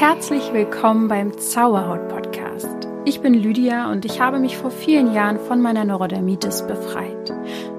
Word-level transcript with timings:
Herzlich 0.00 0.54
willkommen 0.54 1.08
beim 1.08 1.36
Zauberhaut 1.36 2.08
Podcast. 2.08 2.88
Ich 3.04 3.20
bin 3.20 3.34
Lydia 3.34 3.92
und 3.92 4.06
ich 4.06 4.18
habe 4.18 4.38
mich 4.38 4.56
vor 4.56 4.70
vielen 4.70 5.12
Jahren 5.12 5.38
von 5.38 5.60
meiner 5.60 5.84
Neurodermitis 5.84 6.66
befreit. 6.66 7.30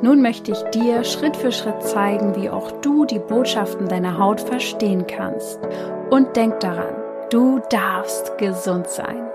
Nun 0.03 0.21
möchte 0.21 0.51
ich 0.51 0.61
dir 0.65 1.03
Schritt 1.03 1.35
für 1.35 1.51
Schritt 1.51 1.81
zeigen, 1.81 2.35
wie 2.35 2.51
auch 2.51 2.79
du 2.81 3.05
die 3.05 3.17
Botschaften 3.17 3.87
deiner 3.87 4.19
Haut 4.19 4.39
verstehen 4.39 5.07
kannst. 5.07 5.59
Und 6.11 6.35
denk 6.35 6.59
daran, 6.59 6.93
du 7.31 7.59
darfst 7.71 8.37
gesund 8.37 8.87
sein. 8.87 9.27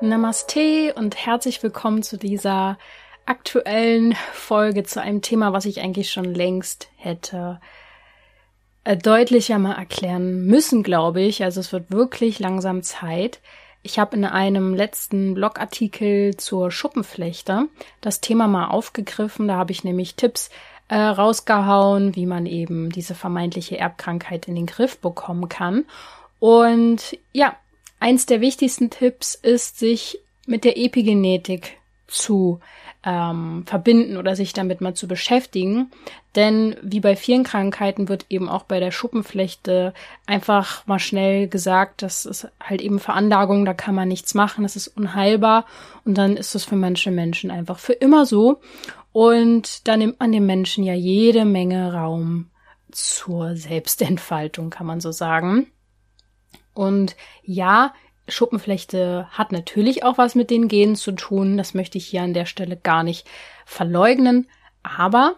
Namaste 0.00 0.94
und 0.96 1.16
herzlich 1.16 1.62
willkommen 1.62 2.02
zu 2.02 2.16
dieser 2.16 2.78
aktuellen 3.26 4.14
Folge 4.32 4.84
zu 4.84 5.02
einem 5.02 5.20
Thema, 5.20 5.52
was 5.52 5.66
ich 5.66 5.82
eigentlich 5.82 6.10
schon 6.10 6.32
längst 6.32 6.88
hätte 6.96 7.60
deutlicher 8.96 9.58
mal 9.58 9.74
erklären 9.74 10.46
müssen, 10.46 10.82
glaube 10.82 11.20
ich. 11.20 11.42
Also 11.44 11.60
es 11.60 11.72
wird 11.72 11.90
wirklich 11.90 12.38
langsam 12.38 12.82
Zeit. 12.82 13.40
Ich 13.82 13.98
habe 13.98 14.16
in 14.16 14.24
einem 14.24 14.74
letzten 14.74 15.34
Blogartikel 15.34 16.36
zur 16.36 16.70
Schuppenflechte 16.70 17.68
das 18.00 18.20
Thema 18.20 18.48
mal 18.48 18.68
aufgegriffen. 18.68 19.48
Da 19.48 19.56
habe 19.56 19.72
ich 19.72 19.84
nämlich 19.84 20.14
Tipps 20.14 20.50
äh, 20.88 20.96
rausgehauen, 20.96 22.16
wie 22.16 22.26
man 22.26 22.46
eben 22.46 22.90
diese 22.90 23.14
vermeintliche 23.14 23.78
Erbkrankheit 23.78 24.48
in 24.48 24.54
den 24.54 24.66
Griff 24.66 24.98
bekommen 24.98 25.48
kann. 25.48 25.84
Und 26.40 27.18
ja, 27.32 27.56
eins 28.00 28.26
der 28.26 28.40
wichtigsten 28.40 28.90
Tipps 28.90 29.34
ist, 29.34 29.78
sich 29.78 30.18
mit 30.46 30.64
der 30.64 30.78
Epigenetik 30.78 31.76
zu 32.06 32.60
ähm, 33.08 33.64
verbinden 33.64 34.18
oder 34.18 34.36
sich 34.36 34.52
damit 34.52 34.82
mal 34.82 34.92
zu 34.92 35.08
beschäftigen. 35.08 35.90
Denn 36.36 36.76
wie 36.82 37.00
bei 37.00 37.16
vielen 37.16 37.42
Krankheiten 37.42 38.10
wird 38.10 38.26
eben 38.28 38.50
auch 38.50 38.64
bei 38.64 38.80
der 38.80 38.90
Schuppenflechte 38.90 39.94
einfach 40.26 40.86
mal 40.86 40.98
schnell 40.98 41.48
gesagt, 41.48 42.02
das 42.02 42.26
ist 42.26 42.48
halt 42.60 42.82
eben 42.82 42.98
Veranlagung, 42.98 43.64
da 43.64 43.72
kann 43.72 43.94
man 43.94 44.08
nichts 44.08 44.34
machen, 44.34 44.62
das 44.62 44.76
ist 44.76 44.88
unheilbar 44.88 45.64
und 46.04 46.18
dann 46.18 46.36
ist 46.36 46.54
das 46.54 46.66
für 46.66 46.76
manche 46.76 47.10
Menschen 47.10 47.50
einfach 47.50 47.78
für 47.78 47.94
immer 47.94 48.26
so. 48.26 48.60
Und 49.12 49.88
da 49.88 49.96
nimmt 49.96 50.20
man 50.20 50.30
dem 50.30 50.44
Menschen 50.44 50.84
ja 50.84 50.92
jede 50.92 51.46
Menge 51.46 51.94
Raum 51.94 52.50
zur 52.92 53.56
Selbstentfaltung, 53.56 54.68
kann 54.68 54.86
man 54.86 55.00
so 55.00 55.12
sagen. 55.12 55.68
Und 56.74 57.16
ja, 57.42 57.94
Schuppenflechte 58.28 59.26
hat 59.30 59.52
natürlich 59.52 60.04
auch 60.04 60.18
was 60.18 60.34
mit 60.34 60.50
den 60.50 60.68
Genen 60.68 60.96
zu 60.96 61.12
tun. 61.12 61.56
Das 61.56 61.74
möchte 61.74 61.98
ich 61.98 62.06
hier 62.06 62.22
an 62.22 62.34
der 62.34 62.46
Stelle 62.46 62.76
gar 62.76 63.02
nicht 63.02 63.26
verleugnen. 63.64 64.48
Aber 64.82 65.36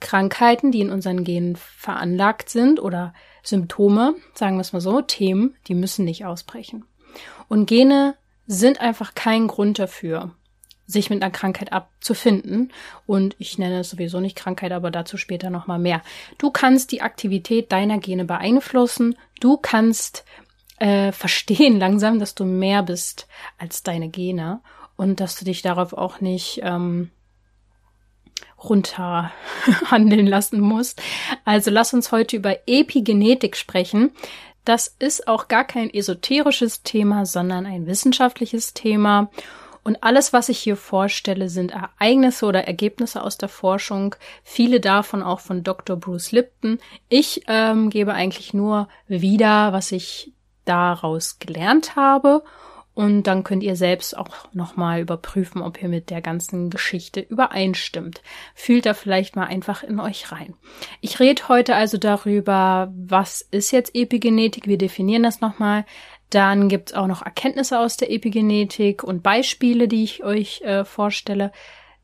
Krankheiten, 0.00 0.72
die 0.72 0.80
in 0.80 0.90
unseren 0.90 1.24
Genen 1.24 1.56
veranlagt 1.56 2.48
sind 2.48 2.80
oder 2.80 3.14
Symptome, 3.42 4.14
sagen 4.34 4.56
wir 4.56 4.62
es 4.62 4.72
mal 4.72 4.80
so, 4.80 5.00
Themen, 5.00 5.56
die 5.66 5.74
müssen 5.74 6.04
nicht 6.04 6.24
ausbrechen. 6.24 6.84
Und 7.48 7.66
Gene 7.66 8.14
sind 8.46 8.80
einfach 8.80 9.14
kein 9.14 9.46
Grund 9.46 9.78
dafür, 9.78 10.34
sich 10.86 11.10
mit 11.10 11.22
einer 11.22 11.30
Krankheit 11.30 11.72
abzufinden. 11.72 12.72
Und 13.06 13.36
ich 13.38 13.58
nenne 13.58 13.80
es 13.80 13.90
sowieso 13.90 14.20
nicht 14.20 14.36
Krankheit, 14.36 14.72
aber 14.72 14.90
dazu 14.90 15.16
später 15.16 15.50
nochmal 15.50 15.78
mehr. 15.78 16.02
Du 16.38 16.50
kannst 16.50 16.92
die 16.92 17.02
Aktivität 17.02 17.72
deiner 17.72 17.98
Gene 17.98 18.24
beeinflussen. 18.24 19.16
Du 19.40 19.56
kannst 19.56 20.24
äh, 20.80 21.12
verstehen 21.12 21.78
langsam, 21.78 22.18
dass 22.18 22.34
du 22.34 22.44
mehr 22.44 22.82
bist 22.82 23.28
als 23.58 23.82
deine 23.82 24.08
Gene 24.08 24.60
und 24.96 25.20
dass 25.20 25.38
du 25.38 25.44
dich 25.44 25.62
darauf 25.62 25.92
auch 25.92 26.20
nicht 26.20 26.60
ähm, 26.62 27.10
runter 28.62 29.30
handeln 29.90 30.26
lassen 30.26 30.60
musst. 30.60 31.00
Also 31.44 31.70
lass 31.70 31.94
uns 31.94 32.12
heute 32.12 32.36
über 32.36 32.56
Epigenetik 32.66 33.56
sprechen. 33.56 34.10
Das 34.64 34.94
ist 34.98 35.28
auch 35.28 35.48
gar 35.48 35.64
kein 35.64 35.92
esoterisches 35.92 36.82
Thema, 36.82 37.24
sondern 37.24 37.66
ein 37.66 37.86
wissenschaftliches 37.86 38.74
Thema. 38.74 39.30
Und 39.82 40.02
alles, 40.02 40.32
was 40.32 40.50
ich 40.50 40.58
hier 40.58 40.76
vorstelle, 40.76 41.48
sind 41.48 41.72
Ereignisse 41.72 42.44
oder 42.44 42.66
Ergebnisse 42.66 43.22
aus 43.22 43.38
der 43.38 43.48
Forschung. 43.48 44.14
Viele 44.42 44.80
davon 44.80 45.22
auch 45.22 45.40
von 45.40 45.62
Dr. 45.62 45.96
Bruce 45.96 46.32
Lipton. 46.32 46.78
Ich 47.08 47.44
ähm, 47.48 47.88
gebe 47.88 48.12
eigentlich 48.12 48.52
nur 48.52 48.88
wieder, 49.08 49.72
was 49.72 49.92
ich 49.92 50.32
daraus 50.64 51.38
gelernt 51.38 51.96
habe. 51.96 52.42
Und 52.92 53.22
dann 53.22 53.44
könnt 53.44 53.62
ihr 53.62 53.76
selbst 53.76 54.16
auch 54.18 54.52
nochmal 54.52 55.00
überprüfen, 55.00 55.62
ob 55.62 55.80
ihr 55.80 55.88
mit 55.88 56.10
der 56.10 56.20
ganzen 56.20 56.70
Geschichte 56.70 57.20
übereinstimmt. 57.20 58.20
Fühlt 58.54 58.84
da 58.84 58.94
vielleicht 58.94 59.36
mal 59.36 59.46
einfach 59.46 59.82
in 59.82 60.00
euch 60.00 60.32
rein. 60.32 60.54
Ich 61.00 61.20
rede 61.20 61.48
heute 61.48 61.76
also 61.76 61.98
darüber, 61.98 62.92
was 62.94 63.42
ist 63.42 63.70
jetzt 63.70 63.94
Epigenetik? 63.94 64.66
Wir 64.66 64.76
definieren 64.76 65.22
das 65.22 65.40
nochmal. 65.40 65.86
Dann 66.30 66.68
gibt's 66.68 66.92
auch 66.92 67.06
noch 67.06 67.22
Erkenntnisse 67.22 67.78
aus 67.78 67.96
der 67.96 68.10
Epigenetik 68.10 69.02
und 69.02 69.22
Beispiele, 69.22 69.88
die 69.88 70.04
ich 70.04 70.22
euch 70.22 70.60
äh, 70.62 70.84
vorstelle. 70.84 71.52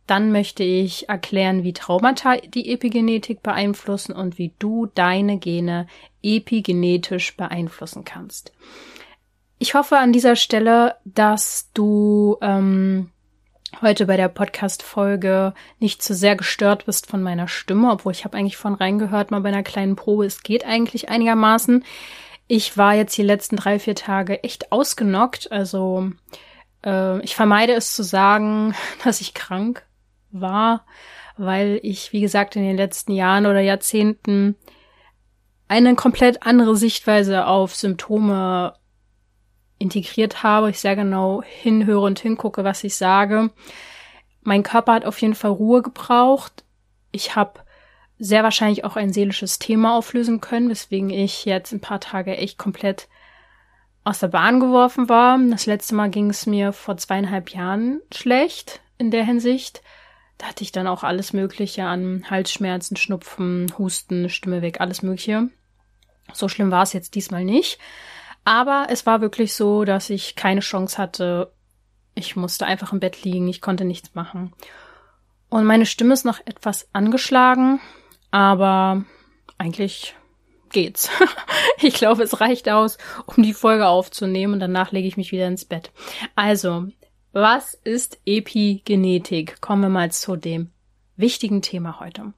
Dann 0.07 0.31
möchte 0.31 0.63
ich 0.63 1.09
erklären, 1.09 1.65
wie 1.65 1.73
Traumata 1.73 2.37
die 2.37 2.73
Epigenetik 2.73 3.43
beeinflussen 3.43 4.13
und 4.13 4.39
wie 4.39 4.53
du 4.59 4.87
deine 4.87 5.39
Gene 5.39 5.89
epigenetisch 6.23 7.37
beeinflussen 7.37 8.05
kannst. 8.05 8.53
Ich 9.59 9.75
hoffe 9.75 9.99
an 9.99 10.13
dieser 10.13 10.37
Stelle, 10.37 10.97
dass 11.05 11.71
du 11.73 12.37
ähm, 12.41 13.11
heute 13.81 14.07
bei 14.07 14.17
der 14.17 14.29
Podcast-Folge 14.29 15.55
nicht 15.81 16.03
zu 16.03 16.15
sehr 16.15 16.37
gestört 16.37 16.87
bist 16.87 17.07
von 17.07 17.23
meiner 17.23 17.49
Stimme, 17.49 17.91
obwohl 17.91 18.13
ich 18.13 18.25
habe 18.25 18.37
eigentlich 18.37 18.57
von 18.57 18.75
reingehört, 18.75 19.31
mal 19.31 19.41
bei 19.41 19.49
einer 19.49 19.63
kleinen 19.63 19.97
Probe, 19.97 20.27
es 20.27 20.43
geht 20.43 20.65
eigentlich 20.65 21.09
einigermaßen. 21.09 21.85
Ich 22.49 22.77
war 22.77 22.95
jetzt 22.95 23.17
die 23.17 23.23
letzten 23.23 23.57
drei, 23.57 23.79
vier 23.79 23.95
Tage 23.95 24.45
echt 24.45 24.71
ausgenockt, 24.73 25.51
also 25.51 26.11
äh, 26.85 27.21
ich 27.23 27.35
vermeide 27.35 27.73
es 27.73 27.95
zu 27.95 28.03
sagen, 28.03 28.75
dass 29.05 29.21
ich 29.21 29.35
krank 29.35 29.85
war, 30.41 30.85
weil 31.37 31.81
ich, 31.83 32.13
wie 32.13 32.21
gesagt, 32.21 32.57
in 32.57 32.63
den 32.63 32.77
letzten 32.77 33.13
Jahren 33.13 33.47
oder 33.47 33.61
Jahrzehnten 33.61 34.57
eine 35.69 35.95
komplett 35.95 36.45
andere 36.45 36.77
Sichtweise 36.77 37.47
auf 37.47 37.75
Symptome 37.75 38.75
integriert 39.79 40.43
habe. 40.43 40.71
Ich 40.71 40.81
sehr 40.81 40.97
genau 40.97 41.43
hinhöre 41.43 42.01
und 42.01 42.19
hingucke, 42.19 42.65
was 42.65 42.85
ich 42.85 42.97
sage. 42.97 43.51
Mein 44.43 44.63
Körper 44.63 44.95
hat 44.95 45.05
auf 45.05 45.21
jeden 45.21 45.35
Fall 45.35 45.51
Ruhe 45.51 45.83
gebraucht. 45.83 46.65
Ich 47.11 47.35
habe 47.35 47.61
sehr 48.19 48.43
wahrscheinlich 48.43 48.85
auch 48.85 48.97
ein 48.97 49.13
seelisches 49.13 49.59
Thema 49.59 49.97
auflösen 49.97 50.41
können, 50.41 50.71
weswegen 50.71 51.11
ich 51.11 51.45
jetzt 51.45 51.73
ein 51.73 51.81
paar 51.81 52.01
Tage 52.01 52.37
echt 52.37 52.59
komplett 52.59 53.09
aus 54.05 54.21
der 54.21 54.29
Bahn 54.29 54.61
geworfen 54.61 55.09
war. 55.09 55.39
Das 55.51 55.67
letzte 55.67 55.95
Mal 55.95 56.11
ging 56.11 56.31
es 56.31 56.47
mir 56.47 56.73
vor 56.73 56.97
zweieinhalb 56.97 57.51
Jahren 57.51 58.01
schlecht 58.15 58.81
in 58.99 59.11
der 59.11 59.25
Hinsicht. 59.25 59.83
Da 60.39 60.47
hatte 60.47 60.65
ich 60.65 60.73
dann 60.73 60.87
auch 60.87 61.03
alles 61.03 61.33
Mögliche 61.33 61.85
an 61.85 62.25
Halsschmerzen, 62.29 62.97
Schnupfen, 62.97 63.73
Husten, 63.79 64.29
Stimme 64.29 64.63
weg, 64.63 64.81
alles 64.81 65.03
Mögliche. 65.03 65.49
So 66.33 66.49
schlimm 66.49 66.71
war 66.71 66.83
es 66.83 66.93
jetzt 66.93 67.15
diesmal 67.15 67.45
nicht. 67.45 67.79
Aber 68.45 68.87
es 68.91 69.07
war 69.07 69.21
wirklich 69.21 69.55
so, 69.55 69.85
dass 69.85 70.11
ich 70.11 70.37
keine 70.37 70.61
Chance 70.61 70.99
hatte. 70.99 71.53
Ich 72.15 72.37
musste 72.37 72.67
einfach 72.67 72.93
im 72.93 73.01
Bett 73.01 73.25
liegen, 73.25 73.49
ich 73.49 73.61
konnte 73.61 73.85
nichts 73.85 74.15
machen. 74.15 74.53
Und 75.49 75.65
meine 75.65 75.87
Stimme 75.87 76.15
ist 76.15 76.25
noch 76.25 76.41
etwas 76.45 76.89
angeschlagen, 76.93 77.81
aber 78.31 79.05
eigentlich 79.59 80.15
geht's. 80.71 81.11
ich 81.79 81.95
glaube, 81.95 82.23
es 82.23 82.41
reicht 82.41 82.69
aus, 82.69 82.99
um 83.27 83.43
die 83.43 83.55
Folge 83.55 83.87
aufzunehmen 83.87 84.55
und 84.55 84.61
danach 84.61 84.93
lege 84.93 85.09
ich 85.09 85.17
mich 85.17 85.33
wieder 85.33 85.47
ins 85.47 85.65
Bett. 85.65 85.91
Also, 86.35 86.89
was 87.37 87.75
ist 87.75 88.19
Epigenetik? 88.25 89.61
Kommen 89.61 89.83
wir 89.83 89.89
mal 89.91 90.11
zu 90.11 90.37
dem 90.37 90.71
wichtigen 91.17 91.61
Thema 91.61 92.01
heute. 92.01 92.33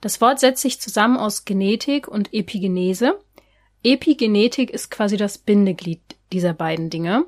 Das 0.00 0.22
Wort 0.22 0.40
setzt 0.40 0.62
sich 0.62 0.80
zusammen 0.80 1.18
aus 1.18 1.44
Genetik 1.44 2.08
und 2.08 2.32
Epigenese. 2.32 3.18
Epigenetik 3.84 4.70
ist 4.70 4.90
quasi 4.90 5.18
das 5.18 5.36
Bindeglied 5.36 6.00
dieser 6.32 6.54
beiden 6.54 6.88
Dinge. 6.88 7.26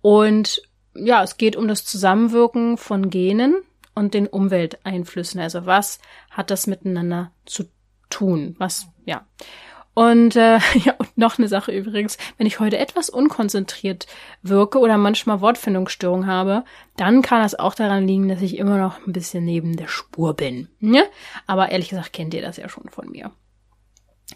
Und 0.00 0.62
ja, 0.94 1.22
es 1.22 1.36
geht 1.36 1.56
um 1.56 1.68
das 1.68 1.84
Zusammenwirken 1.84 2.78
von 2.78 3.10
Genen 3.10 3.56
und 3.94 4.14
den 4.14 4.26
Umwelteinflüssen. 4.26 5.38
Also 5.40 5.66
was 5.66 6.00
hat 6.30 6.50
das 6.50 6.66
miteinander 6.66 7.32
zu 7.44 7.64
tun? 8.08 8.56
Was, 8.58 8.86
ja. 9.04 9.26
Und 9.96 10.36
äh, 10.36 10.58
ja, 10.84 10.94
und 10.98 11.16
noch 11.16 11.38
eine 11.38 11.48
Sache 11.48 11.72
übrigens, 11.72 12.18
wenn 12.36 12.46
ich 12.46 12.60
heute 12.60 12.76
etwas 12.76 13.08
unkonzentriert 13.08 14.06
wirke 14.42 14.78
oder 14.78 14.98
manchmal 14.98 15.40
Wortfindungsstörung 15.40 16.26
habe, 16.26 16.64
dann 16.98 17.22
kann 17.22 17.42
das 17.42 17.58
auch 17.58 17.74
daran 17.74 18.06
liegen, 18.06 18.28
dass 18.28 18.42
ich 18.42 18.58
immer 18.58 18.76
noch 18.76 19.06
ein 19.06 19.14
bisschen 19.14 19.46
neben 19.46 19.74
der 19.74 19.88
Spur 19.88 20.34
bin. 20.34 20.68
Ne? 20.80 21.04
Aber 21.46 21.70
ehrlich 21.70 21.88
gesagt 21.88 22.12
kennt 22.12 22.34
ihr 22.34 22.42
das 22.42 22.58
ja 22.58 22.68
schon 22.68 22.90
von 22.90 23.08
mir. 23.08 23.30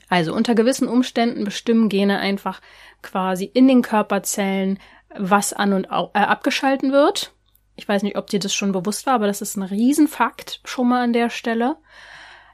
Also 0.09 0.33
unter 0.33 0.55
gewissen 0.55 0.89
Umständen 0.89 1.45
bestimmen 1.45 1.91
Gene 1.91 2.21
einfach 2.21 2.62
quasi 3.03 3.45
in 3.45 3.69
den 3.69 3.83
Körperzellen, 3.83 4.79
was 5.15 5.53
an 5.53 5.75
und 5.75 5.85
äh, 5.85 6.21
abgeschalten 6.21 6.91
wird. 6.91 7.35
Ich 7.77 7.87
weiß 7.87 8.03
nicht, 8.03 8.17
ob 8.17 8.29
dir 8.29 8.41
das 8.41 8.55
schon 8.55 8.73
bewusst 8.73 9.05
war, 9.05 9.12
aber 9.12 9.27
das 9.27 9.43
ist 9.43 9.57
ein 9.57 9.62
Riesenfakt 9.62 10.62
schon 10.65 10.89
mal 10.89 11.03
an 11.03 11.12
der 11.12 11.29
Stelle, 11.29 11.77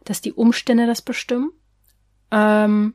dass 0.04 0.20
die 0.20 0.32
Umstände 0.32 0.88
das 0.88 1.02
bestimmen. 1.02 1.52
Ähm, 2.30 2.94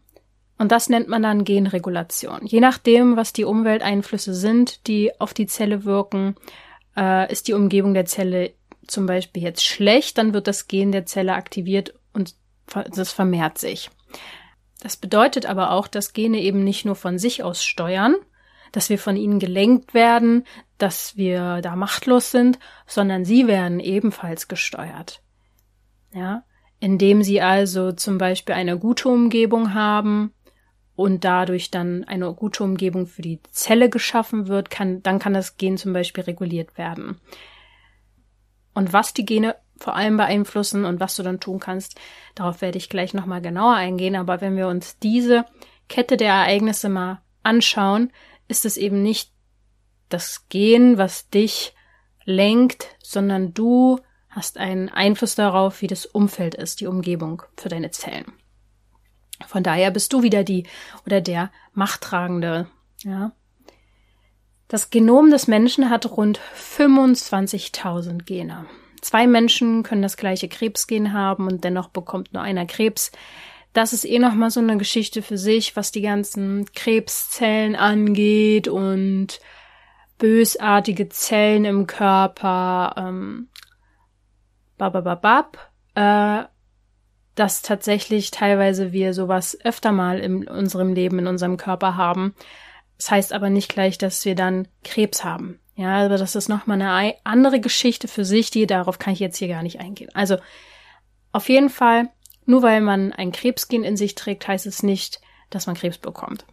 Und 0.57 0.71
das 0.71 0.89
nennt 0.89 1.07
man 1.07 1.23
dann 1.23 1.43
Genregulation. 1.43 2.45
Je 2.45 2.59
nachdem, 2.59 3.15
was 3.17 3.33
die 3.33 3.45
Umwelteinflüsse 3.45 4.35
sind, 4.35 4.85
die 4.85 5.19
auf 5.19 5.33
die 5.33 5.47
Zelle 5.47 5.85
wirken, 5.85 6.35
äh, 6.95 7.31
ist 7.31 7.47
die 7.47 7.53
Umgebung 7.53 7.95
der 7.95 8.05
Zelle 8.05 8.53
zum 8.85 9.07
Beispiel 9.07 9.41
jetzt 9.41 9.65
schlecht, 9.65 10.19
dann 10.19 10.33
wird 10.35 10.45
das 10.45 10.67
Gen 10.67 10.91
der 10.91 11.07
Zelle 11.07 11.33
aktiviert 11.33 11.95
und 12.13 12.35
das 12.67 13.11
vermehrt 13.11 13.57
sich. 13.57 13.89
Das 14.81 14.97
bedeutet 14.97 15.47
aber 15.47 15.71
auch, 15.71 15.87
dass 15.87 16.13
Gene 16.13 16.39
eben 16.41 16.63
nicht 16.63 16.85
nur 16.85 16.95
von 16.95 17.17
sich 17.17 17.41
aus 17.43 17.63
steuern, 17.63 18.15
dass 18.71 18.89
wir 18.89 18.99
von 18.99 19.17
ihnen 19.17 19.39
gelenkt 19.39 19.93
werden, 19.93 20.45
dass 20.77 21.17
wir 21.17 21.61
da 21.61 21.75
machtlos 21.75 22.31
sind, 22.31 22.59
sondern 22.85 23.25
sie 23.25 23.47
werden 23.47 23.79
ebenfalls 23.79 24.47
gesteuert. 24.47 25.21
Ja, 26.13 26.43
indem 26.81 27.23
sie 27.23 27.41
also 27.41 27.93
zum 27.93 28.17
Beispiel 28.17 28.55
eine 28.55 28.77
gute 28.77 29.07
Umgebung 29.07 29.73
haben 29.73 30.33
und 30.95 31.23
dadurch 31.23 31.71
dann 31.71 32.03
eine 32.03 32.33
gute 32.33 32.63
Umgebung 32.63 33.05
für 33.05 33.21
die 33.21 33.39
Zelle 33.51 33.87
geschaffen 33.89 34.47
wird, 34.47 34.69
kann, 34.71 35.01
dann 35.03 35.19
kann 35.19 35.33
das 35.33 35.57
Gen 35.57 35.77
zum 35.77 35.93
Beispiel 35.93 36.23
reguliert 36.23 36.77
werden. 36.77 37.21
Und 38.73 38.93
was 38.93 39.13
die 39.13 39.25
Gene 39.25 39.55
vor 39.77 39.95
allem 39.95 40.17
beeinflussen 40.17 40.85
und 40.85 40.99
was 40.99 41.15
du 41.15 41.23
dann 41.23 41.39
tun 41.39 41.59
kannst, 41.59 41.99
darauf 42.33 42.61
werde 42.61 42.79
ich 42.79 42.89
gleich 42.89 43.13
nochmal 43.13 43.41
genauer 43.41 43.75
eingehen. 43.75 44.15
Aber 44.15 44.41
wenn 44.41 44.57
wir 44.57 44.67
uns 44.67 44.97
diese 44.97 45.45
Kette 45.87 46.17
der 46.17 46.33
Ereignisse 46.33 46.89
mal 46.89 47.21
anschauen, 47.43 48.11
ist 48.47 48.65
es 48.65 48.75
eben 48.77 49.03
nicht 49.03 49.31
das 50.09 50.47
Gen, 50.49 50.97
was 50.97 51.29
dich 51.29 51.75
lenkt, 52.25 52.95
sondern 53.03 53.53
du 53.53 53.99
hast 54.31 54.57
einen 54.57 54.89
Einfluss 54.89 55.35
darauf, 55.35 55.81
wie 55.81 55.87
das 55.87 56.05
Umfeld 56.05 56.55
ist, 56.55 56.81
die 56.81 56.87
Umgebung 56.87 57.43
für 57.57 57.69
deine 57.69 57.91
Zellen. 57.91 58.33
Von 59.47 59.63
daher 59.63 59.91
bist 59.91 60.13
du 60.13 60.23
wieder 60.23 60.43
die 60.43 60.65
oder 61.05 61.21
der 61.21 61.51
Machttragende, 61.73 62.67
ja. 63.03 63.33
Das 64.67 64.89
Genom 64.89 65.31
des 65.31 65.47
Menschen 65.47 65.89
hat 65.89 66.09
rund 66.09 66.39
25.000 66.57 68.23
Gene. 68.23 68.65
Zwei 69.01 69.27
Menschen 69.27 69.83
können 69.83 70.01
das 70.01 70.15
gleiche 70.15 70.47
Krebsgen 70.47 71.11
haben 71.11 71.47
und 71.47 71.65
dennoch 71.65 71.89
bekommt 71.89 72.33
nur 72.33 72.41
einer 72.41 72.65
Krebs. 72.65 73.11
Das 73.73 73.91
ist 73.91 74.05
eh 74.05 74.19
noch 74.19 74.33
mal 74.33 74.49
so 74.49 74.61
eine 74.61 74.77
Geschichte 74.77 75.21
für 75.21 75.37
sich, 75.37 75.75
was 75.75 75.91
die 75.91 76.01
ganzen 76.01 76.71
Krebszellen 76.73 77.75
angeht 77.75 78.69
und 78.69 79.41
bösartige 80.17 81.09
Zellen 81.09 81.65
im 81.65 81.87
Körper. 81.87 82.93
Ähm, 82.95 83.49
babababab. 84.89 85.57
Äh, 85.95 86.43
dass 87.35 87.61
tatsächlich 87.61 88.31
teilweise 88.31 88.91
wir 88.91 89.13
sowas 89.13 89.57
öfter 89.63 89.91
mal 89.91 90.19
in 90.19 90.47
unserem 90.47 90.93
Leben, 90.93 91.19
in 91.19 91.27
unserem 91.27 91.57
Körper 91.57 91.95
haben. 91.95 92.35
Das 92.97 93.09
heißt 93.09 93.33
aber 93.33 93.49
nicht 93.49 93.69
gleich, 93.73 93.97
dass 93.97 94.25
wir 94.25 94.35
dann 94.35 94.67
Krebs 94.83 95.23
haben. 95.23 95.59
Ja, 95.75 96.05
aber 96.05 96.17
das 96.17 96.35
ist 96.35 96.49
nochmal 96.49 96.81
eine 96.81 97.15
andere 97.23 97.59
Geschichte 97.59 98.07
für 98.07 98.25
sich, 98.25 98.51
die 98.51 98.67
darauf 98.67 98.99
kann 98.99 99.13
ich 99.13 99.19
jetzt 99.19 99.37
hier 99.37 99.47
gar 99.47 99.63
nicht 99.63 99.79
eingehen. 99.79 100.09
Also 100.13 100.37
auf 101.31 101.47
jeden 101.47 101.69
Fall, 101.69 102.09
nur 102.45 102.61
weil 102.61 102.81
man 102.81 103.13
ein 103.13 103.31
Krebsgen 103.31 103.83
in 103.83 103.95
sich 103.95 104.15
trägt, 104.15 104.47
heißt 104.47 104.65
es 104.65 104.83
nicht, 104.83 105.21
dass 105.49 105.67
man 105.67 105.75
Krebs 105.75 105.97
bekommt. 105.97 106.45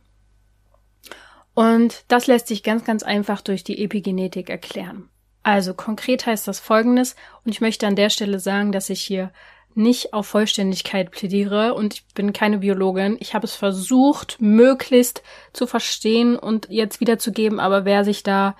Und 1.55 2.05
das 2.07 2.29
lässt 2.29 2.47
sich 2.47 2.63
ganz, 2.63 2.85
ganz 2.85 3.03
einfach 3.03 3.41
durch 3.41 3.65
die 3.65 3.83
Epigenetik 3.83 4.49
erklären. 4.49 5.11
Also 5.49 5.73
konkret 5.73 6.27
heißt 6.27 6.47
das 6.47 6.61
folgendes, 6.61 7.17
und 7.43 7.53
ich 7.53 7.62
möchte 7.62 7.87
an 7.87 7.97
der 7.97 8.11
Stelle 8.11 8.39
sagen, 8.39 8.71
dass 8.71 8.91
ich 8.91 9.00
hier 9.00 9.33
nicht 9.75 10.12
auf 10.12 10.27
Vollständigkeit 10.27 11.11
plädiere 11.11 11.73
und 11.73 11.95
ich 11.95 12.05
bin 12.12 12.35
keine 12.35 12.59
Biologin. 12.59 13.17
Ich 13.19 13.33
habe 13.33 13.47
es 13.47 13.55
versucht, 13.55 14.37
möglichst 14.43 15.23
zu 15.55 15.67
verstehen 15.67 16.37
und 16.37 16.69
jetzt 16.69 17.00
wiederzugeben, 17.00 17.61
aber 17.61 17.87
wer 17.87 18.05
sich 18.05 18.23
da 18.23 18.56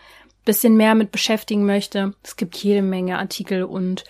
bisschen 0.47 0.79
mehr 0.79 0.95
mit 0.95 1.13
beschäftigen 1.13 1.67
möchte, 1.67 2.15
es 2.23 2.37
gibt 2.37 2.57
jede 2.57 2.81
Menge 2.81 3.19
Artikel 3.19 3.65
und 3.65 4.05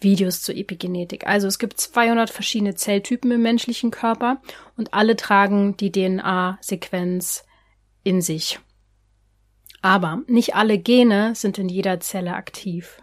Videos 0.00 0.42
zur 0.42 0.56
Epigenetik. 0.56 1.28
Also 1.28 1.46
es 1.46 1.60
gibt 1.60 1.78
200 1.78 2.28
verschiedene 2.28 2.74
Zelltypen 2.74 3.30
im 3.30 3.42
menschlichen 3.42 3.92
Körper 3.92 4.42
und 4.76 4.94
alle 4.94 5.14
tragen 5.14 5.76
die 5.76 5.92
DNA-Sequenz 5.92 7.44
in 8.02 8.20
sich. 8.20 8.58
Aber 9.86 10.22
nicht 10.26 10.54
alle 10.54 10.78
Gene 10.78 11.34
sind 11.34 11.58
in 11.58 11.68
jeder 11.68 12.00
Zelle 12.00 12.34
aktiv 12.34 13.02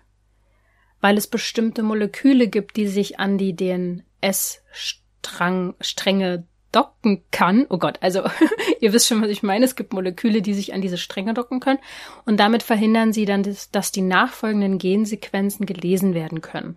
weil 1.04 1.18
es 1.18 1.28
bestimmte 1.28 1.84
Moleküle 1.84 2.48
gibt, 2.48 2.78
die 2.78 2.88
sich 2.88 3.20
an 3.20 3.38
die 3.38 3.56
DNS-Stränge 3.58 6.48
docken 6.72 7.26
kann. 7.30 7.66
Oh 7.70 7.78
Gott, 7.78 7.98
also 8.00 8.24
ihr 8.80 8.94
wisst 8.94 9.10
schon, 9.10 9.22
was 9.22 9.28
ich 9.28 9.44
meine. 9.44 9.66
Es 9.66 9.76
gibt 9.76 9.92
Moleküle, 9.92 10.42
die 10.42 10.54
sich 10.54 10.74
an 10.74 10.80
diese 10.80 10.98
Stränge 10.98 11.34
docken 11.34 11.60
können 11.60 11.80
und 12.26 12.40
damit 12.40 12.64
verhindern 12.64 13.12
sie 13.12 13.26
dann, 13.26 13.44
dass 13.44 13.92
die 13.92 14.02
nachfolgenden 14.02 14.78
Gensequenzen 14.78 15.66
gelesen 15.66 16.14
werden 16.14 16.40
können 16.40 16.76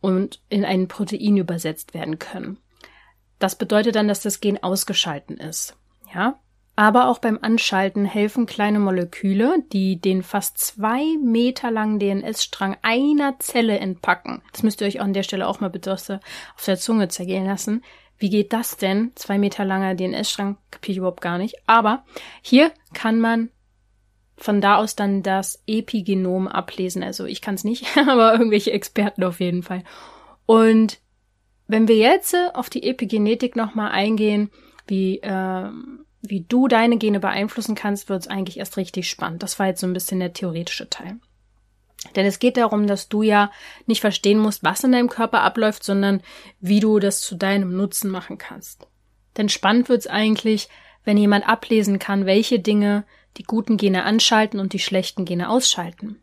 und 0.00 0.40
in 0.48 0.64
ein 0.64 0.88
Protein 0.88 1.36
übersetzt 1.36 1.92
werden 1.92 2.18
können. 2.18 2.56
Das 3.38 3.56
bedeutet 3.56 3.96
dann, 3.96 4.08
dass 4.08 4.22
das 4.22 4.40
Gen 4.40 4.62
ausgeschalten 4.62 5.36
ist. 5.36 5.76
Ja, 6.14 6.40
aber 6.74 7.08
auch 7.08 7.18
beim 7.18 7.38
Anschalten 7.42 8.04
helfen 8.04 8.46
kleine 8.46 8.78
Moleküle, 8.78 9.62
die 9.72 10.00
den 10.00 10.22
fast 10.22 10.58
zwei 10.58 11.04
Meter 11.22 11.70
langen 11.70 11.98
DNS-Strang 11.98 12.76
einer 12.82 13.38
Zelle 13.38 13.78
entpacken. 13.78 14.42
Das 14.52 14.62
müsst 14.62 14.80
ihr 14.80 14.86
euch 14.86 15.00
an 15.00 15.12
der 15.12 15.22
Stelle 15.22 15.46
auch 15.46 15.60
mal 15.60 15.68
bitte 15.68 15.92
auf 15.92 16.64
der 16.66 16.78
Zunge 16.78 17.08
zergehen 17.08 17.44
lassen. 17.44 17.82
Wie 18.18 18.30
geht 18.30 18.52
das 18.52 18.76
denn? 18.76 19.12
Zwei 19.16 19.36
Meter 19.36 19.64
langer 19.64 19.94
DNS-Strang 19.94 20.56
kapiere 20.70 20.92
ich 20.92 20.98
überhaupt 20.98 21.20
gar 21.20 21.38
nicht. 21.38 21.56
Aber 21.66 22.04
hier 22.40 22.70
kann 22.94 23.20
man 23.20 23.50
von 24.38 24.60
da 24.60 24.76
aus 24.76 24.96
dann 24.96 25.22
das 25.22 25.62
Epigenom 25.66 26.48
ablesen. 26.48 27.02
Also 27.02 27.26
ich 27.26 27.42
kann 27.42 27.54
es 27.54 27.64
nicht, 27.64 27.96
aber 28.08 28.32
irgendwelche 28.32 28.72
Experten 28.72 29.24
auf 29.24 29.40
jeden 29.40 29.62
Fall. 29.62 29.84
Und 30.46 31.00
wenn 31.66 31.86
wir 31.88 31.96
jetzt 31.96 32.34
auf 32.54 32.70
die 32.70 32.84
Epigenetik 32.84 33.56
nochmal 33.56 33.92
eingehen, 33.92 34.50
wie 34.86 35.20
ähm, 35.22 36.04
wie 36.22 36.42
du 36.42 36.68
deine 36.68 36.96
Gene 36.96 37.20
beeinflussen 37.20 37.74
kannst, 37.74 38.08
wird 38.08 38.22
es 38.22 38.28
eigentlich 38.28 38.58
erst 38.58 38.76
richtig 38.76 39.10
spannend. 39.10 39.42
Das 39.42 39.58
war 39.58 39.66
jetzt 39.66 39.80
so 39.80 39.86
ein 39.86 39.92
bisschen 39.92 40.20
der 40.20 40.32
theoretische 40.32 40.88
Teil. 40.88 41.18
Denn 42.16 42.26
es 42.26 42.38
geht 42.38 42.56
darum, 42.56 42.86
dass 42.86 43.08
du 43.08 43.22
ja 43.22 43.50
nicht 43.86 44.00
verstehen 44.00 44.38
musst, 44.38 44.64
was 44.64 44.84
in 44.84 44.92
deinem 44.92 45.08
Körper 45.08 45.42
abläuft, 45.42 45.84
sondern 45.84 46.20
wie 46.60 46.80
du 46.80 46.98
das 46.98 47.20
zu 47.20 47.36
deinem 47.36 47.76
Nutzen 47.76 48.10
machen 48.10 48.38
kannst. 48.38 48.86
Denn 49.36 49.48
spannend 49.48 49.88
wird's 49.88 50.06
eigentlich, 50.06 50.68
wenn 51.04 51.16
jemand 51.16 51.48
ablesen 51.48 51.98
kann, 51.98 52.26
welche 52.26 52.58
Dinge 52.58 53.04
die 53.36 53.44
guten 53.44 53.76
Gene 53.76 54.04
anschalten 54.04 54.60
und 54.60 54.72
die 54.72 54.78
schlechten 54.78 55.24
Gene 55.24 55.48
ausschalten. 55.48 56.20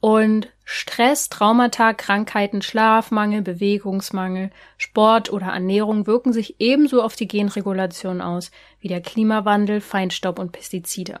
Und 0.00 0.48
Stress, 0.64 1.28
Traumata, 1.28 1.94
Krankheiten, 1.94 2.60
Schlafmangel, 2.60 3.42
Bewegungsmangel, 3.42 4.50
Sport 4.78 5.32
oder 5.32 5.46
Ernährung 5.46 6.06
wirken 6.06 6.32
sich 6.32 6.56
ebenso 6.58 7.02
auf 7.02 7.16
die 7.16 7.28
Genregulation 7.28 8.20
aus 8.20 8.50
wie 8.80 8.88
der 8.88 9.00
Klimawandel, 9.00 9.80
Feinstaub 9.80 10.38
und 10.38 10.52
Pestizide. 10.52 11.20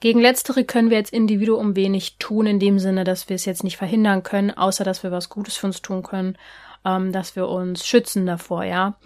Gegen 0.00 0.20
letztere 0.20 0.64
können 0.64 0.88
wir 0.88 0.96
als 0.96 1.10
Individuum 1.10 1.76
wenig 1.76 2.16
tun, 2.18 2.46
in 2.46 2.58
dem 2.58 2.78
Sinne, 2.78 3.04
dass 3.04 3.28
wir 3.28 3.36
es 3.36 3.44
jetzt 3.44 3.64
nicht 3.64 3.76
verhindern 3.76 4.22
können, 4.22 4.50
außer 4.50 4.82
dass 4.82 5.02
wir 5.02 5.10
was 5.10 5.28
Gutes 5.28 5.56
für 5.56 5.66
uns 5.66 5.82
tun 5.82 6.02
können, 6.02 6.38
ähm, 6.86 7.12
dass 7.12 7.36
wir 7.36 7.48
uns 7.48 7.86
schützen 7.86 8.24
davor, 8.24 8.64
ja. 8.64 8.98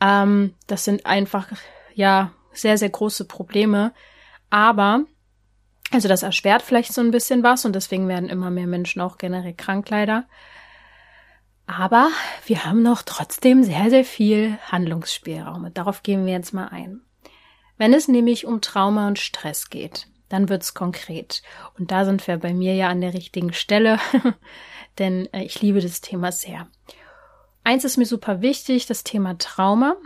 Ähm, 0.00 0.54
das 0.68 0.84
sind 0.84 1.04
einfach, 1.04 1.48
ja, 1.94 2.32
sehr, 2.52 2.78
sehr 2.78 2.90
große 2.90 3.24
Probleme. 3.24 3.92
Aber 4.50 5.04
also 5.90 6.08
das 6.08 6.22
erschwert 6.22 6.62
vielleicht 6.62 6.92
so 6.92 7.00
ein 7.00 7.10
bisschen 7.10 7.42
was 7.42 7.64
und 7.64 7.74
deswegen 7.74 8.08
werden 8.08 8.28
immer 8.28 8.50
mehr 8.50 8.66
Menschen 8.66 9.00
auch 9.00 9.18
generell 9.18 9.54
krank 9.54 9.88
leider. 9.90 10.26
Aber 11.66 12.10
wir 12.46 12.64
haben 12.64 12.82
noch 12.82 13.02
trotzdem 13.02 13.62
sehr, 13.62 13.90
sehr 13.90 14.04
viel 14.04 14.58
Handlungsspielraum 14.70 15.64
und 15.64 15.78
darauf 15.78 16.02
gehen 16.02 16.26
wir 16.26 16.32
jetzt 16.32 16.52
mal 16.52 16.68
ein. 16.68 17.02
Wenn 17.78 17.94
es 17.94 18.08
nämlich 18.08 18.44
um 18.46 18.60
Trauma 18.60 19.08
und 19.08 19.18
Stress 19.18 19.70
geht, 19.70 20.08
dann 20.28 20.48
wird's 20.48 20.74
konkret. 20.74 21.42
Und 21.78 21.90
da 21.90 22.04
sind 22.04 22.26
wir 22.26 22.38
bei 22.38 22.54
mir 22.54 22.74
ja 22.74 22.88
an 22.88 23.00
der 23.00 23.14
richtigen 23.14 23.52
Stelle, 23.52 23.98
denn 24.98 25.32
äh, 25.32 25.44
ich 25.44 25.60
liebe 25.60 25.80
das 25.80 26.00
Thema 26.00 26.32
sehr. 26.32 26.68
Eins 27.64 27.84
ist 27.84 27.96
mir 27.96 28.06
super 28.06 28.40
wichtig, 28.40 28.86
das 28.86 29.04
Thema 29.04 29.38
Trauma. 29.38 29.96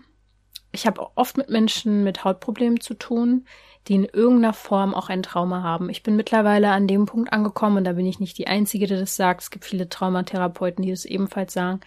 Ich 0.73 0.87
habe 0.87 1.17
oft 1.17 1.37
mit 1.37 1.51
Menschen 1.51 2.05
mit 2.05 2.25
Hautproblemen 2.25 2.81
zu 2.81 2.95
tun, 2.95 3.47
die 3.89 3.97
in 3.97 4.05
irgendeiner 4.05 4.55
Form 4.55 4.95
auch 4.95 5.09
ein 5.09 5.23
Trauma 5.23 5.63
haben. 5.63 5.91
Ich 5.91 6.03
bin 6.03 6.17
mittlerweile 6.17 6.71
an 6.71 6.87
dem 6.87 7.07
Punkt 7.07 7.33
angekommen 7.33 7.79
und 7.79 7.85
da 7.85 7.93
bin 7.93 8.07
ich 8.07 8.21
nicht 8.21 8.39
die 8.39 8.47
Einzige, 8.47 8.87
die 8.87 8.97
das 8.97 9.17
sagt. 9.17 9.43
Es 9.43 9.51
gibt 9.51 9.65
viele 9.65 9.89
Traumatherapeuten, 9.89 10.83
die 10.83 10.91
das 10.91 11.05
ebenfalls 11.05 11.53
sagen. 11.53 11.81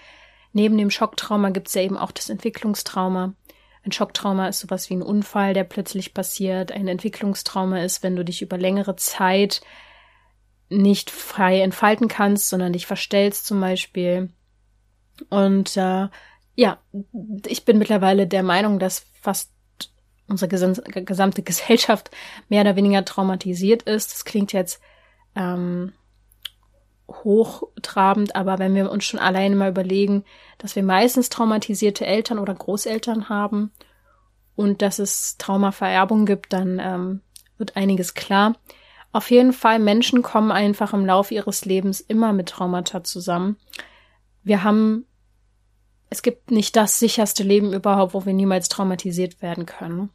Neben 0.54 0.78
dem 0.78 0.92
Schocktrauma 0.92 1.50
gibt 1.50 1.68
es 1.68 1.74
ja 1.74 1.82
eben 1.82 1.98
auch 1.98 2.12
das 2.12 2.30
Entwicklungstrauma. 2.30 3.34
Ein 3.84 3.92
Schocktrauma 3.92 4.48
ist 4.48 4.60
sowas 4.60 4.90
wie 4.90 4.96
ein 4.96 5.02
Unfall, 5.02 5.54
der 5.54 5.64
plötzlich 5.64 6.14
passiert. 6.14 6.72
Ein 6.72 6.88
Entwicklungstrauma 6.88 7.82
ist, 7.84 8.04
wenn 8.04 8.16
du 8.16 8.24
dich 8.24 8.42
über 8.42 8.58
längere 8.58 8.96
Zeit 8.96 9.62
nicht 10.70 11.10
frei 11.10 11.62
entfalten 11.62 12.08
kannst, 12.08 12.50
sondern 12.50 12.74
dich 12.74 12.86
verstellst 12.86 13.48
zum 13.48 13.62
Beispiel. 13.62 14.30
Und 15.30 15.78
äh, 15.78 16.10
ja, 16.56 16.80
ich 17.46 17.66
bin 17.66 17.78
mittlerweile 17.78 18.28
der 18.28 18.44
Meinung, 18.44 18.80
dass 18.80 19.06
fast 19.22 19.54
unsere 20.28 20.48
gesamte 20.48 21.44
Gesellschaft 21.44 22.12
mehr 22.50 22.62
oder 22.62 22.76
weniger 22.76 23.06
traumatisiert 23.06 23.84
ist. 23.84 24.14
Das 24.14 24.26
klingt 24.26 24.54
jetzt 24.54 24.82
ähm, 25.36 25.94
hochtrabend, 27.10 28.36
aber 28.36 28.60
wenn 28.60 28.76
wir 28.76 28.92
uns 28.92 29.06
schon 29.06 29.20
alleine 29.20 29.56
mal 29.56 29.70
überlegen, 29.70 30.24
dass 30.58 30.76
wir 30.76 30.84
meistens 30.84 31.30
traumatisierte 31.30 32.06
Eltern 32.06 32.40
oder 32.40 32.54
Großeltern 32.54 33.30
haben 33.30 33.72
und 34.56 34.82
dass 34.82 35.00
es 35.00 35.38
Traumavererbung 35.38 36.26
gibt, 36.26 36.52
dann 36.54 36.80
ähm, 36.80 37.22
wird 37.58 37.78
einiges 37.78 38.14
klar. 38.14 38.56
Auf 39.12 39.32
jeden 39.32 39.54
Fall, 39.54 39.80
Menschen 39.80 40.22
kommen 40.22 40.52
einfach 40.52 40.94
im 40.94 41.06
Laufe 41.06 41.34
ihres 41.34 41.66
Lebens 41.66 42.02
immer 42.02 42.34
mit 42.34 42.50
Traumata 42.50 43.04
zusammen. 43.04 43.58
Wir 44.44 44.64
haben, 44.64 45.06
es 46.10 46.22
gibt 46.22 46.52
nicht 46.52 46.76
das 46.76 47.00
sicherste 47.00 47.44
Leben 47.44 47.74
überhaupt, 47.74 48.14
wo 48.14 48.26
wir 48.26 48.34
niemals 48.34 48.70
traumatisiert 48.70 49.42
werden 49.42 49.66
können. 49.66 50.10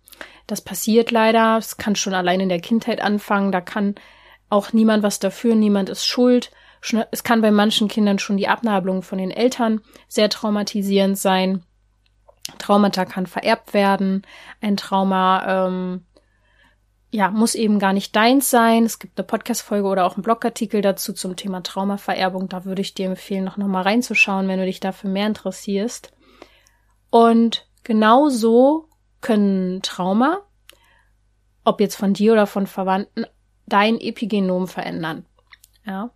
Das 0.53 0.61
passiert 0.61 1.11
leider. 1.11 1.57
Es 1.57 1.79
kann 1.79 1.97
schon 1.97 2.13
allein 2.13 2.39
in 2.41 2.51
der 2.51 2.61
Kindheit 2.61 3.01
anfangen. 3.01 3.53
Da 3.53 3.63
kann 3.63 3.95
auch 4.51 4.75
niemand 4.75 5.03
was 5.03 5.19
dafür. 5.19 5.55
Niemand 5.55 5.89
ist 5.89 6.05
schuld. 6.05 6.51
Es 7.11 7.25
kann 7.25 7.41
bei 7.41 7.51
manchen 7.51 7.89
Kindern 7.89 8.19
schon 8.19 8.37
die 8.37 8.49
Abnabelung 8.49 9.01
von 9.01 9.17
den 9.17 9.31
Eltern 9.31 9.81
sehr 10.09 10.29
traumatisierend 10.29 11.17
sein. 11.17 11.63
Traumata 12.59 13.07
kann 13.07 13.27
vererbt 13.27 13.73
werden. 13.73 14.27
Ein 14.61 14.77
Trauma 14.77 15.69
ähm, 15.69 16.05
ja, 17.11 17.31
muss 17.31 17.55
eben 17.55 17.79
gar 17.79 17.95
nicht 17.95 18.15
deins 18.15 18.51
sein. 18.51 18.85
Es 18.85 18.99
gibt 18.99 19.19
eine 19.19 19.27
Podcast-Folge 19.27 19.89
oder 19.89 20.05
auch 20.05 20.17
einen 20.17 20.23
Blogartikel 20.23 20.83
dazu 20.83 21.15
zum 21.15 21.35
Thema 21.35 21.63
Traumavererbung. 21.63 22.51
Da 22.51 22.67
würde 22.67 22.83
ich 22.83 22.93
dir 22.93 23.07
empfehlen, 23.07 23.45
noch, 23.45 23.57
mal 23.57 23.81
reinzuschauen, 23.81 24.49
wenn 24.49 24.59
du 24.59 24.67
dich 24.67 24.81
dafür 24.81 25.09
mehr 25.09 25.29
interessierst. 25.29 26.13
Und 27.09 27.67
genauso 27.85 28.91
können 29.23 29.81
Trauma, 29.81 30.43
ob 31.65 31.81
jetzt 31.81 31.97
von 31.97 32.13
dir 32.13 32.33
oder 32.33 32.47
von 32.47 32.67
Verwandten, 32.67 33.25
dein 33.67 33.99
Epigenom 33.99 34.69
verändern. 34.69 35.25
Ja. 35.87 36.11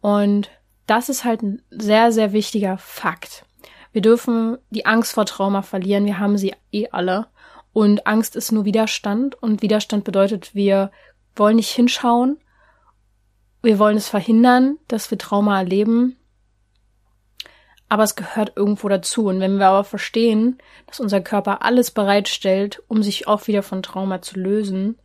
Und 0.00 0.50
das 0.86 1.08
ist 1.08 1.24
halt 1.24 1.42
ein 1.42 1.62
sehr, 1.70 2.10
sehr 2.10 2.32
wichtiger 2.32 2.76
Fakt. 2.78 3.44
Wir 3.92 4.02
dürfen 4.02 4.58
die 4.70 4.86
Angst 4.86 5.12
vor 5.12 5.26
Trauma 5.26 5.62
verlieren. 5.62 6.06
Wir 6.06 6.18
haben 6.18 6.36
sie 6.38 6.54
eh 6.72 6.88
alle. 6.90 7.28
Und 7.72 8.06
Angst 8.06 8.36
ist 8.36 8.50
nur 8.50 8.64
Widerstand. 8.64 9.40
Und 9.40 9.62
Widerstand 9.62 10.04
bedeutet, 10.04 10.54
wir 10.54 10.90
wollen 11.36 11.56
nicht 11.56 11.70
hinschauen. 11.70 12.38
Wir 13.62 13.78
wollen 13.78 13.96
es 13.96 14.08
verhindern, 14.08 14.78
dass 14.88 15.10
wir 15.10 15.18
Trauma 15.18 15.58
erleben. 15.58 16.16
Aber 17.92 18.04
es 18.04 18.16
gehört 18.16 18.54
irgendwo 18.56 18.88
dazu. 18.88 19.26
Und 19.26 19.40
wenn 19.40 19.58
wir 19.58 19.66
aber 19.66 19.84
verstehen, 19.84 20.56
dass 20.86 20.98
unser 20.98 21.20
Körper 21.20 21.60
alles 21.60 21.90
bereitstellt, 21.90 22.82
um 22.88 23.02
sich 23.02 23.28
auch 23.28 23.48
wieder 23.48 23.62
von 23.62 23.82
Trauma 23.82 24.22
zu 24.22 24.40
lösen, 24.40 24.98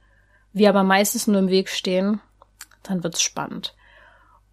wir 0.54 0.70
aber 0.70 0.84
meistens 0.84 1.28
nur 1.28 1.40
im 1.40 1.50
Weg 1.50 1.68
stehen, 1.68 2.22
dann 2.84 3.04
wird's 3.04 3.22
spannend. 3.22 3.76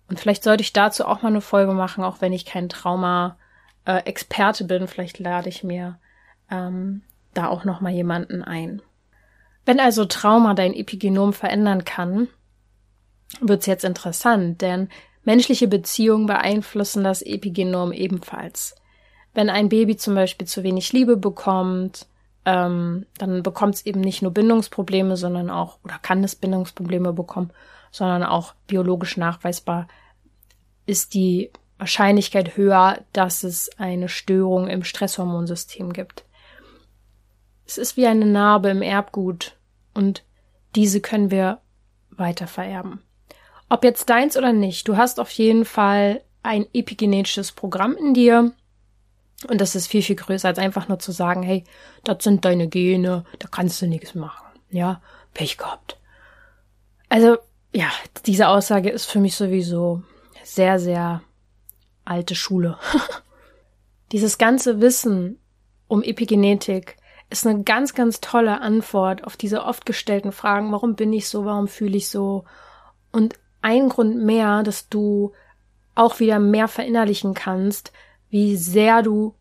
Und 0.08 0.18
vielleicht 0.18 0.42
sollte 0.42 0.62
ich 0.62 0.72
dazu 0.72 1.06
auch 1.06 1.22
mal 1.22 1.28
eine 1.28 1.42
Folge 1.42 1.74
machen, 1.74 2.02
auch 2.02 2.20
wenn 2.20 2.32
ich 2.32 2.44
kein 2.44 2.68
Trauma-Experte 2.68 4.64
bin. 4.64 4.88
Vielleicht 4.88 5.20
lade 5.20 5.48
ich 5.48 5.62
mir 5.62 6.00
ähm, 6.50 7.02
da 7.34 7.46
auch 7.46 7.62
noch 7.62 7.80
mal 7.80 7.92
jemanden 7.92 8.42
ein. 8.42 8.82
Wenn 9.64 9.78
also 9.78 10.06
Trauma 10.06 10.54
dein 10.54 10.74
Epigenom 10.74 11.34
verändern 11.34 11.84
kann, 11.84 12.26
wird's 13.40 13.66
jetzt 13.66 13.84
interessant, 13.84 14.60
denn 14.60 14.88
menschliche 15.25 15.69
Beziehungen 15.69 16.26
beeinflussen 16.26 17.04
das 17.04 17.23
Epigenom 17.23 17.93
ebenfalls. 17.93 18.75
Wenn 19.33 19.50
ein 19.50 19.69
Baby 19.69 19.97
zum 19.97 20.14
Beispiel 20.14 20.47
zu 20.47 20.62
wenig 20.62 20.93
Liebe 20.93 21.16
bekommt, 21.16 22.07
ähm, 22.45 23.07
dann 23.19 23.43
bekommt 23.43 23.76
es 23.76 23.87
eben 23.87 24.00
nicht 24.00 24.23
nur 24.23 24.33
Bindungsprobleme, 24.33 25.16
sondern 25.16 25.50
auch, 25.50 25.78
oder 25.83 25.99
kann 25.99 26.23
es 26.23 26.37
Bindungsprobleme 26.37 27.12
bekommen, 27.12 27.50
sondern 27.90 28.23
auch 28.23 28.54
biologisch 28.66 29.16
nachweisbar 29.16 29.88
ist 30.87 31.14
die 31.14 31.50
Wahrscheinlichkeit 31.78 32.57
höher, 32.57 33.00
dass 33.12 33.43
es 33.43 33.71
eine 33.78 34.09
Störung 34.09 34.69
im 34.69 34.85
Stresshormonsystem 34.85 35.93
gibt. 35.93 36.25
Es 37.66 37.78
ist 37.78 37.97
wie 37.97 38.07
eine 38.07 38.26
Narbe 38.26 38.69
im 38.69 38.83
Erbgut 38.83 39.57
und 39.95 40.25
diese 40.76 41.00
können 41.00 41.31
wir 41.31 41.61
weiter 42.11 42.47
vererben. 42.47 43.02
Ob 43.68 43.85
jetzt 43.85 44.09
deins 44.11 44.37
oder 44.37 44.52
nicht, 44.52 44.87
du 44.88 44.97
hast 44.97 45.18
auf 45.18 45.30
jeden 45.30 45.64
Fall 45.64 46.23
ein 46.42 46.66
epigenetisches 46.73 47.52
Programm 47.52 47.97
in 47.97 48.14
dir. 48.14 48.52
Und 49.49 49.61
das 49.61 49.75
ist 49.75 49.88
viel, 49.88 50.02
viel 50.02 50.16
größer, 50.16 50.49
als 50.49 50.59
einfach 50.59 50.88
nur 50.88 50.99
zu 50.99 51.12
sagen, 51.12 51.42
hey, 51.42 51.64
das 52.04 52.23
sind 52.23 52.44
deine 52.44 52.68
Gene, 52.68 53.25
da 53.38 53.49
kannst 53.49 53.80
du 53.83 53.87
nichts 53.87 54.14
machen. 54.14 54.47
Ja, 54.71 55.00
Pech 55.33 55.59
gehabt. 55.59 55.99
Also, 57.09 57.38
ja, 57.73 57.90
diese 58.26 58.49
Aussage 58.49 58.90
ist 58.90 59.06
für 59.06 59.21
mich 59.21 59.35
sowieso 59.35 60.02
sehr, 60.42 60.78
sehr 60.78 61.23
alte 62.04 62.35
Schule. 62.35 62.78
Dieses 64.12 64.38
ganze 64.38 64.80
Wissen 64.80 65.38
um 65.88 66.02
Epigenetik 66.02 66.97
ist 67.30 67.47
eine 67.47 67.62
ganz, 67.64 67.94
ganz 67.94 68.21
tolle 68.21 68.61
Antwort 68.61 69.25
auf 69.25 69.37
diese 69.37 69.64
oft 69.64 69.87
gestellten 69.87 70.30
Fragen, 70.30 70.71
warum 70.73 70.94
bin 70.94 71.12
ich 71.12 71.28
so, 71.28 71.44
warum 71.44 71.68
fühle 71.68 71.97
ich 71.97 72.09
so? 72.09 72.44
Und 73.11 73.35
ein 73.64 73.88
Grund 73.88 74.16
mehr, 74.16 74.62
dass 74.62 74.88
du 74.90 75.33
auch 75.94 76.21
wieder 76.21 76.38
mehr 76.38 76.68
verinnerlichen 76.68 77.33
kannst, 77.33 77.92
wie 78.28 78.56
sehr 78.56 79.02
du 79.02 79.35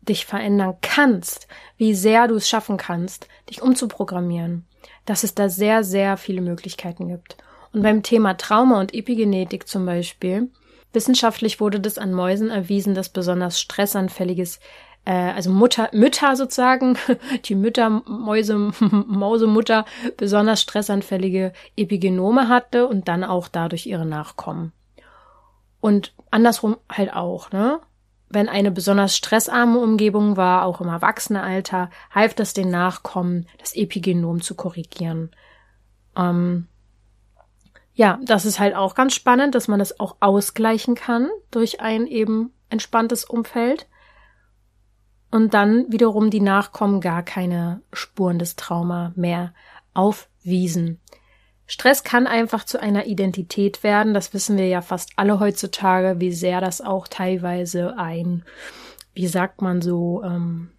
dich 0.00 0.24
verändern 0.24 0.76
kannst, 0.80 1.46
wie 1.76 1.94
sehr 1.94 2.26
du 2.26 2.36
es 2.36 2.48
schaffen 2.48 2.78
kannst, 2.78 3.28
dich 3.50 3.60
umzuprogrammieren, 3.60 4.64
dass 5.04 5.24
es 5.24 5.34
da 5.34 5.48
sehr, 5.50 5.84
sehr 5.84 6.16
viele 6.16 6.40
Möglichkeiten 6.40 7.08
gibt. 7.08 7.36
Und 7.72 7.82
beim 7.82 8.02
Thema 8.02 8.34
Trauma 8.34 8.80
und 8.80 8.94
Epigenetik 8.94 9.68
zum 9.68 9.84
Beispiel, 9.84 10.50
wissenschaftlich 10.94 11.60
wurde 11.60 11.78
das 11.78 11.98
an 11.98 12.14
Mäusen 12.14 12.48
erwiesen, 12.48 12.94
dass 12.94 13.10
besonders 13.10 13.60
stressanfälliges 13.60 14.58
äh, 15.06 15.32
also 15.32 15.50
Mutter, 15.50 15.88
Mütter 15.92 16.36
sozusagen, 16.36 16.98
die 17.44 17.54
Mütter, 17.54 17.88
Mäuse, 17.88 18.56
Mausemutter 18.90 19.86
besonders 20.16 20.60
stressanfällige 20.60 21.52
Epigenome 21.76 22.48
hatte 22.48 22.86
und 22.86 23.08
dann 23.08 23.24
auch 23.24 23.48
dadurch 23.48 23.86
ihre 23.86 24.04
Nachkommen. 24.04 24.72
Und 25.80 26.12
andersrum 26.30 26.76
halt 26.90 27.14
auch, 27.14 27.52
ne? 27.52 27.80
Wenn 28.28 28.48
eine 28.48 28.72
besonders 28.72 29.16
stressarme 29.16 29.78
Umgebung 29.78 30.36
war, 30.36 30.64
auch 30.64 30.80
im 30.80 30.88
Erwachsenenalter, 30.88 31.90
half 32.10 32.34
das 32.34 32.54
den 32.54 32.70
Nachkommen, 32.70 33.46
das 33.58 33.76
Epigenom 33.76 34.42
zu 34.42 34.56
korrigieren. 34.56 35.30
Ähm, 36.16 36.66
ja, 37.94 38.18
das 38.24 38.44
ist 38.44 38.58
halt 38.58 38.74
auch 38.74 38.96
ganz 38.96 39.14
spannend, 39.14 39.54
dass 39.54 39.68
man 39.68 39.78
das 39.78 40.00
auch 40.00 40.16
ausgleichen 40.18 40.96
kann 40.96 41.28
durch 41.52 41.80
ein 41.80 42.08
eben 42.08 42.52
entspanntes 42.68 43.24
Umfeld 43.24 43.86
und 45.36 45.52
dann 45.52 45.92
wiederum 45.92 46.30
die 46.30 46.40
Nachkommen 46.40 47.02
gar 47.02 47.22
keine 47.22 47.82
Spuren 47.92 48.38
des 48.38 48.56
Trauma 48.56 49.12
mehr 49.16 49.52
aufwiesen. 49.92 50.98
Stress 51.66 52.04
kann 52.04 52.26
einfach 52.26 52.64
zu 52.64 52.80
einer 52.80 53.04
Identität 53.04 53.82
werden, 53.82 54.14
das 54.14 54.32
wissen 54.32 54.56
wir 54.56 54.66
ja 54.66 54.80
fast 54.80 55.10
alle 55.16 55.38
heutzutage, 55.38 56.20
wie 56.20 56.32
sehr 56.32 56.62
das 56.62 56.80
auch 56.80 57.06
teilweise 57.06 57.98
ein, 57.98 58.46
wie 59.12 59.26
sagt 59.26 59.60
man 59.60 59.82
so, 59.82 60.22
ähm, 60.24 60.70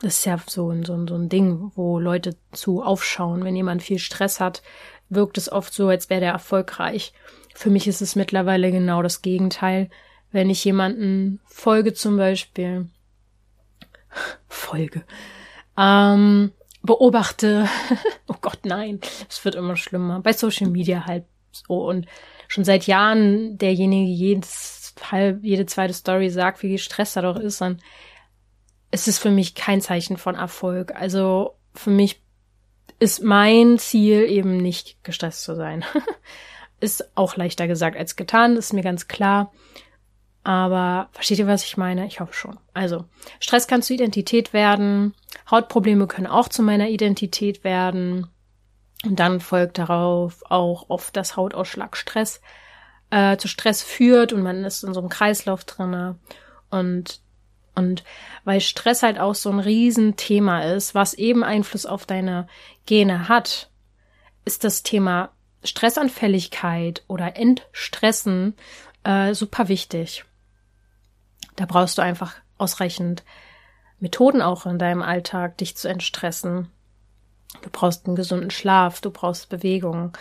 das 0.00 0.18
ist 0.18 0.26
ja 0.26 0.38
so, 0.46 0.74
so, 0.82 1.06
so 1.06 1.14
ein 1.14 1.30
Ding, 1.30 1.72
wo 1.74 1.98
Leute 1.98 2.36
zu 2.50 2.82
aufschauen. 2.82 3.44
Wenn 3.44 3.56
jemand 3.56 3.82
viel 3.82 3.98
Stress 3.98 4.40
hat, 4.40 4.62
wirkt 5.08 5.38
es 5.38 5.50
oft 5.50 5.72
so, 5.72 5.88
als 5.88 6.10
wäre 6.10 6.20
der 6.20 6.32
erfolgreich. 6.32 7.14
Für 7.54 7.70
mich 7.70 7.88
ist 7.88 8.02
es 8.02 8.14
mittlerweile 8.14 8.72
genau 8.72 9.00
das 9.00 9.22
Gegenteil. 9.22 9.88
Wenn 10.32 10.50
ich 10.50 10.62
jemanden 10.66 11.40
folge 11.46 11.94
zum 11.94 12.18
Beispiel, 12.18 12.90
Folge. 14.72 15.04
Ähm, 15.76 16.52
beobachte, 16.82 17.68
oh 18.26 18.36
Gott, 18.40 18.60
nein, 18.64 19.00
es 19.28 19.44
wird 19.44 19.54
immer 19.54 19.76
schlimmer. 19.76 20.20
Bei 20.20 20.32
Social 20.32 20.68
Media 20.68 21.04
halt 21.04 21.24
so 21.52 21.86
und 21.88 22.06
schon 22.48 22.64
seit 22.64 22.86
Jahren 22.86 23.58
derjenige 23.58 24.10
jedes 24.10 24.94
halb, 25.10 25.44
jede 25.44 25.66
zweite 25.66 25.94
Story 25.94 26.30
sagt, 26.30 26.62
wie 26.62 26.70
gestresst 26.70 27.16
er 27.16 27.22
doch 27.22 27.36
ist, 27.36 27.60
dann 27.60 27.82
ist 28.90 29.08
es 29.08 29.18
für 29.18 29.30
mich 29.30 29.54
kein 29.54 29.80
Zeichen 29.80 30.16
von 30.16 30.34
Erfolg. 30.34 30.94
Also 30.94 31.54
für 31.74 31.90
mich 31.90 32.22
ist 32.98 33.22
mein 33.22 33.78
Ziel 33.78 34.24
eben 34.24 34.56
nicht 34.56 35.02
gestresst 35.04 35.42
zu 35.42 35.54
sein. 35.54 35.84
ist 36.80 37.16
auch 37.16 37.36
leichter 37.36 37.66
gesagt 37.66 37.96
als 37.96 38.16
getan, 38.16 38.56
ist 38.56 38.72
mir 38.72 38.82
ganz 38.82 39.08
klar. 39.08 39.52
Aber 40.44 41.08
versteht 41.12 41.38
ihr, 41.38 41.46
was 41.46 41.64
ich 41.64 41.76
meine? 41.76 42.06
Ich 42.06 42.20
hoffe 42.20 42.34
schon. 42.34 42.58
Also, 42.74 43.04
Stress 43.38 43.68
kann 43.68 43.82
zur 43.82 43.94
Identität 43.94 44.52
werden, 44.52 45.14
Hautprobleme 45.50 46.06
können 46.06 46.26
auch 46.26 46.48
zu 46.48 46.62
meiner 46.62 46.88
Identität 46.88 47.64
werden. 47.64 48.26
Und 49.04 49.18
dann 49.20 49.40
folgt 49.40 49.78
darauf 49.78 50.42
auch 50.48 50.86
oft, 50.88 51.16
dass 51.16 51.36
Hautausschlag 51.36 51.96
Stress 51.96 52.40
äh, 53.10 53.36
zu 53.36 53.48
Stress 53.48 53.82
führt 53.82 54.32
und 54.32 54.42
man 54.42 54.64
ist 54.64 54.82
in 54.82 54.94
so 54.94 55.00
einem 55.00 55.08
Kreislauf 55.08 55.64
drinne. 55.64 56.18
Und 56.70 57.20
Und 57.74 58.04
weil 58.44 58.60
Stress 58.60 59.02
halt 59.02 59.18
auch 59.18 59.34
so 59.34 59.50
ein 59.50 59.60
Riesenthema 59.60 60.62
ist, 60.62 60.94
was 60.94 61.14
eben 61.14 61.44
Einfluss 61.44 61.86
auf 61.86 62.04
deine 62.04 62.48
Gene 62.86 63.28
hat, 63.28 63.70
ist 64.44 64.64
das 64.64 64.82
Thema 64.82 65.30
Stressanfälligkeit 65.64 67.02
oder 67.06 67.36
Entstressen 67.36 68.54
äh, 69.04 69.34
super 69.34 69.68
wichtig. 69.68 70.24
Da 71.56 71.66
brauchst 71.66 71.98
du 71.98 72.02
einfach 72.02 72.34
ausreichend 72.58 73.24
Methoden 74.00 74.42
auch 74.42 74.66
in 74.66 74.78
deinem 74.78 75.02
Alltag, 75.02 75.58
dich 75.58 75.76
zu 75.76 75.88
entstressen. 75.88 76.68
Du 77.62 77.70
brauchst 77.70 78.06
einen 78.06 78.16
gesunden 78.16 78.50
Schlaf, 78.50 79.00
du 79.00 79.10
brauchst 79.10 79.48
Bewegung. 79.48 80.16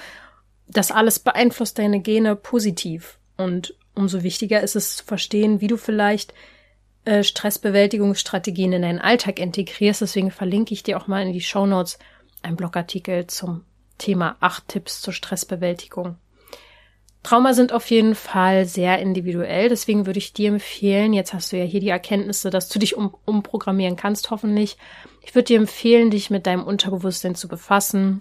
Das 0.67 0.91
alles 0.91 1.19
beeinflusst 1.19 1.79
deine 1.79 1.99
Gene 1.99 2.35
positiv. 2.35 3.17
Und 3.37 3.75
umso 3.95 4.23
wichtiger 4.23 4.61
ist 4.61 4.75
es 4.75 4.97
zu 4.97 5.05
verstehen, 5.05 5.61
wie 5.61 5.67
du 5.67 5.77
vielleicht 5.77 6.33
äh, 7.05 7.23
Stressbewältigungsstrategien 7.23 8.73
in 8.73 8.81
deinen 8.83 8.99
Alltag 8.99 9.39
integrierst. 9.39 10.01
Deswegen 10.01 10.31
verlinke 10.31 10.73
ich 10.73 10.83
dir 10.83 10.97
auch 10.97 11.07
mal 11.07 11.23
in 11.23 11.33
die 11.33 11.41
Show 11.41 11.65
Notes 11.65 11.97
einen 12.43 12.57
Blogartikel 12.57 13.27
zum 13.27 13.65
Thema 13.97 14.35
acht 14.39 14.67
Tipps 14.67 15.01
zur 15.01 15.13
Stressbewältigung. 15.13 16.17
Trauma 17.23 17.53
sind 17.53 17.71
auf 17.71 17.89
jeden 17.91 18.15
Fall 18.15 18.65
sehr 18.65 18.99
individuell, 18.99 19.69
deswegen 19.69 20.07
würde 20.07 20.17
ich 20.17 20.33
dir 20.33 20.49
empfehlen, 20.49 21.13
jetzt 21.13 21.33
hast 21.33 21.51
du 21.51 21.57
ja 21.57 21.65
hier 21.65 21.79
die 21.79 21.89
Erkenntnisse, 21.89 22.49
dass 22.49 22.67
du 22.67 22.79
dich 22.79 22.97
um, 22.97 23.15
umprogrammieren 23.25 23.95
kannst, 23.95 24.31
hoffentlich. 24.31 24.77
Ich 25.21 25.35
würde 25.35 25.45
dir 25.45 25.59
empfehlen, 25.59 26.09
dich 26.09 26.31
mit 26.31 26.47
deinem 26.47 26.63
Unterbewusstsein 26.63 27.35
zu 27.35 27.47
befassen. 27.47 28.19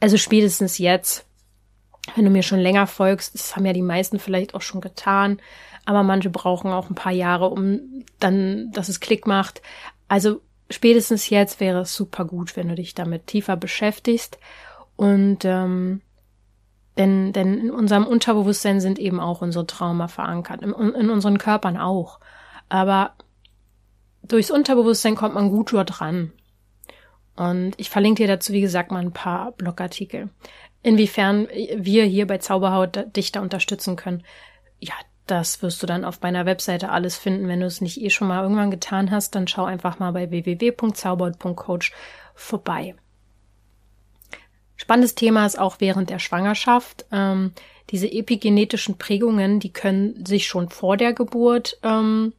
Also 0.00 0.16
spätestens 0.16 0.78
jetzt, 0.78 1.26
wenn 2.14 2.24
du 2.24 2.30
mir 2.30 2.42
schon 2.42 2.60
länger 2.60 2.86
folgst, 2.86 3.34
das 3.34 3.56
haben 3.56 3.66
ja 3.66 3.74
die 3.74 3.82
meisten 3.82 4.18
vielleicht 4.18 4.54
auch 4.54 4.62
schon 4.62 4.80
getan, 4.80 5.38
aber 5.84 6.02
manche 6.02 6.30
brauchen 6.30 6.70
auch 6.70 6.88
ein 6.88 6.94
paar 6.94 7.12
Jahre, 7.12 7.50
um 7.50 8.04
dann, 8.20 8.70
dass 8.72 8.88
es 8.88 9.00
Klick 9.00 9.26
macht. 9.26 9.60
Also 10.08 10.40
spätestens 10.70 11.28
jetzt 11.28 11.60
wäre 11.60 11.80
es 11.80 11.94
super 11.94 12.24
gut, 12.24 12.56
wenn 12.56 12.68
du 12.68 12.74
dich 12.74 12.94
damit 12.94 13.26
tiefer 13.26 13.56
beschäftigst 13.56 14.38
und 14.96 15.44
ähm, 15.44 16.00
denn, 16.96 17.32
denn 17.32 17.58
in 17.58 17.70
unserem 17.70 18.06
Unterbewusstsein 18.06 18.80
sind 18.80 18.98
eben 18.98 19.20
auch 19.20 19.42
unsere 19.42 19.66
Trauma 19.66 20.08
verankert, 20.08 20.62
in, 20.62 20.72
in 20.72 21.10
unseren 21.10 21.38
Körpern 21.38 21.76
auch. 21.76 22.20
Aber 22.68 23.14
durchs 24.22 24.50
Unterbewusstsein 24.50 25.16
kommt 25.16 25.34
man 25.34 25.50
gut 25.50 25.72
dort 25.72 26.00
ran. 26.00 26.32
Und 27.36 27.74
ich 27.78 27.90
verlinke 27.90 28.22
dir 28.22 28.28
dazu, 28.28 28.52
wie 28.52 28.60
gesagt, 28.60 28.92
mal 28.92 29.02
ein 29.02 29.12
paar 29.12 29.52
Blogartikel. 29.52 30.30
Inwiefern 30.82 31.48
wir 31.76 32.04
hier 32.04 32.26
bei 32.26 32.38
Zauberhaut 32.38 33.16
dich 33.16 33.32
da 33.32 33.40
unterstützen 33.40 33.96
können, 33.96 34.22
ja, 34.78 34.94
das 35.26 35.62
wirst 35.62 35.82
du 35.82 35.86
dann 35.86 36.04
auf 36.04 36.20
meiner 36.20 36.46
Webseite 36.46 36.90
alles 36.90 37.16
finden. 37.16 37.48
Wenn 37.48 37.60
du 37.60 37.66
es 37.66 37.80
nicht 37.80 38.00
eh 38.00 38.10
schon 38.10 38.28
mal 38.28 38.42
irgendwann 38.42 38.70
getan 38.70 39.10
hast, 39.10 39.34
dann 39.34 39.48
schau 39.48 39.64
einfach 39.64 39.98
mal 39.98 40.12
bei 40.12 40.30
www.zauberhaut.coach 40.30 41.92
vorbei. 42.34 42.94
Spannendes 44.76 45.14
Thema 45.14 45.46
ist 45.46 45.58
auch 45.58 45.76
während 45.78 46.10
der 46.10 46.18
Schwangerschaft. 46.18 47.06
Ähm, 47.12 47.52
diese 47.90 48.10
epigenetischen 48.10 48.98
Prägungen, 48.98 49.60
die 49.60 49.72
können 49.72 50.24
sich 50.24 50.46
schon 50.46 50.68
vor 50.70 50.96
der 50.96 51.12
Geburt 51.12 51.78
ähm, 51.82 52.32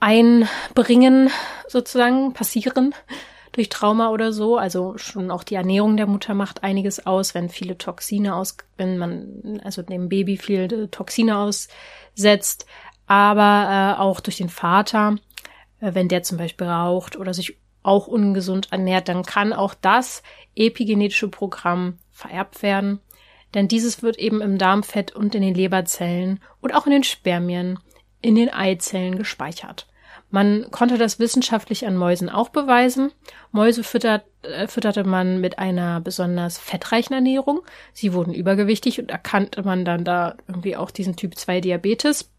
einbringen, 0.00 1.30
sozusagen, 1.68 2.32
passieren 2.32 2.94
durch 3.52 3.68
Trauma 3.68 4.10
oder 4.10 4.32
so. 4.32 4.56
Also 4.56 4.98
schon 4.98 5.30
auch 5.30 5.44
die 5.44 5.54
Ernährung 5.54 5.96
der 5.96 6.06
Mutter 6.06 6.34
macht 6.34 6.62
einiges 6.64 7.06
aus, 7.06 7.34
wenn 7.34 7.48
viele 7.48 7.78
Toxine 7.78 8.34
aus, 8.34 8.56
wenn 8.76 8.98
man 8.98 9.60
also 9.64 9.82
dem 9.82 10.08
Baby 10.08 10.36
viele 10.36 10.90
Toxine 10.90 11.38
aussetzt, 11.38 12.66
aber 13.06 13.96
äh, 13.98 14.00
auch 14.00 14.20
durch 14.20 14.38
den 14.38 14.48
Vater, 14.48 15.16
äh, 15.80 15.94
wenn 15.94 16.08
der 16.08 16.22
zum 16.22 16.38
Beispiel 16.38 16.66
raucht 16.66 17.16
oder 17.16 17.34
sich 17.34 17.58
auch 17.82 18.06
ungesund 18.06 18.68
ernährt, 18.72 19.08
dann 19.08 19.24
kann 19.24 19.52
auch 19.52 19.74
das 19.74 20.22
epigenetische 20.56 21.28
Programm 21.28 21.98
vererbt 22.10 22.62
werden. 22.62 23.00
Denn 23.54 23.68
dieses 23.68 24.02
wird 24.02 24.18
eben 24.18 24.40
im 24.40 24.58
Darmfett 24.58 25.14
und 25.14 25.34
in 25.34 25.42
den 25.42 25.54
Leberzellen 25.54 26.40
und 26.60 26.74
auch 26.74 26.86
in 26.86 26.92
den 26.92 27.04
Spermien, 27.04 27.78
in 28.20 28.34
den 28.34 28.50
Eizellen 28.50 29.16
gespeichert. 29.16 29.86
Man 30.30 30.70
konnte 30.72 30.98
das 30.98 31.20
wissenschaftlich 31.20 31.86
an 31.86 31.96
Mäusen 31.96 32.28
auch 32.28 32.48
beweisen. 32.48 33.12
Mäuse 33.52 33.84
füttert, 33.84 34.24
äh, 34.42 34.66
fütterte 34.66 35.04
man 35.04 35.40
mit 35.40 35.60
einer 35.60 36.00
besonders 36.00 36.58
fettreichen 36.58 37.14
Ernährung. 37.14 37.60
Sie 37.92 38.12
wurden 38.12 38.34
übergewichtig 38.34 38.98
und 38.98 39.10
erkannte 39.10 39.62
man 39.62 39.84
dann 39.84 40.04
da 40.04 40.34
irgendwie 40.48 40.76
auch 40.76 40.90
diesen 40.90 41.14
Typ 41.14 41.36
2 41.36 41.60
Diabetes. 41.60 42.32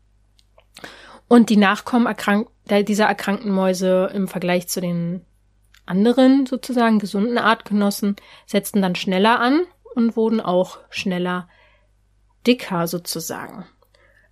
Und 1.27 1.49
die 1.49 1.57
Nachkommen 1.57 2.05
erkrank 2.05 2.49
dieser 2.69 3.05
erkrankten 3.05 3.51
Mäuse 3.51 4.11
im 4.13 4.27
Vergleich 4.27 4.67
zu 4.67 4.81
den 4.81 5.21
anderen 5.85 6.45
sozusagen 6.45 6.99
gesunden 6.99 7.37
Artgenossen 7.37 8.15
setzten 8.45 8.81
dann 8.81 8.95
schneller 8.95 9.39
an 9.39 9.61
und 9.95 10.15
wurden 10.15 10.41
auch 10.41 10.79
schneller 10.89 11.47
dicker 12.45 12.87
sozusagen. 12.87 13.65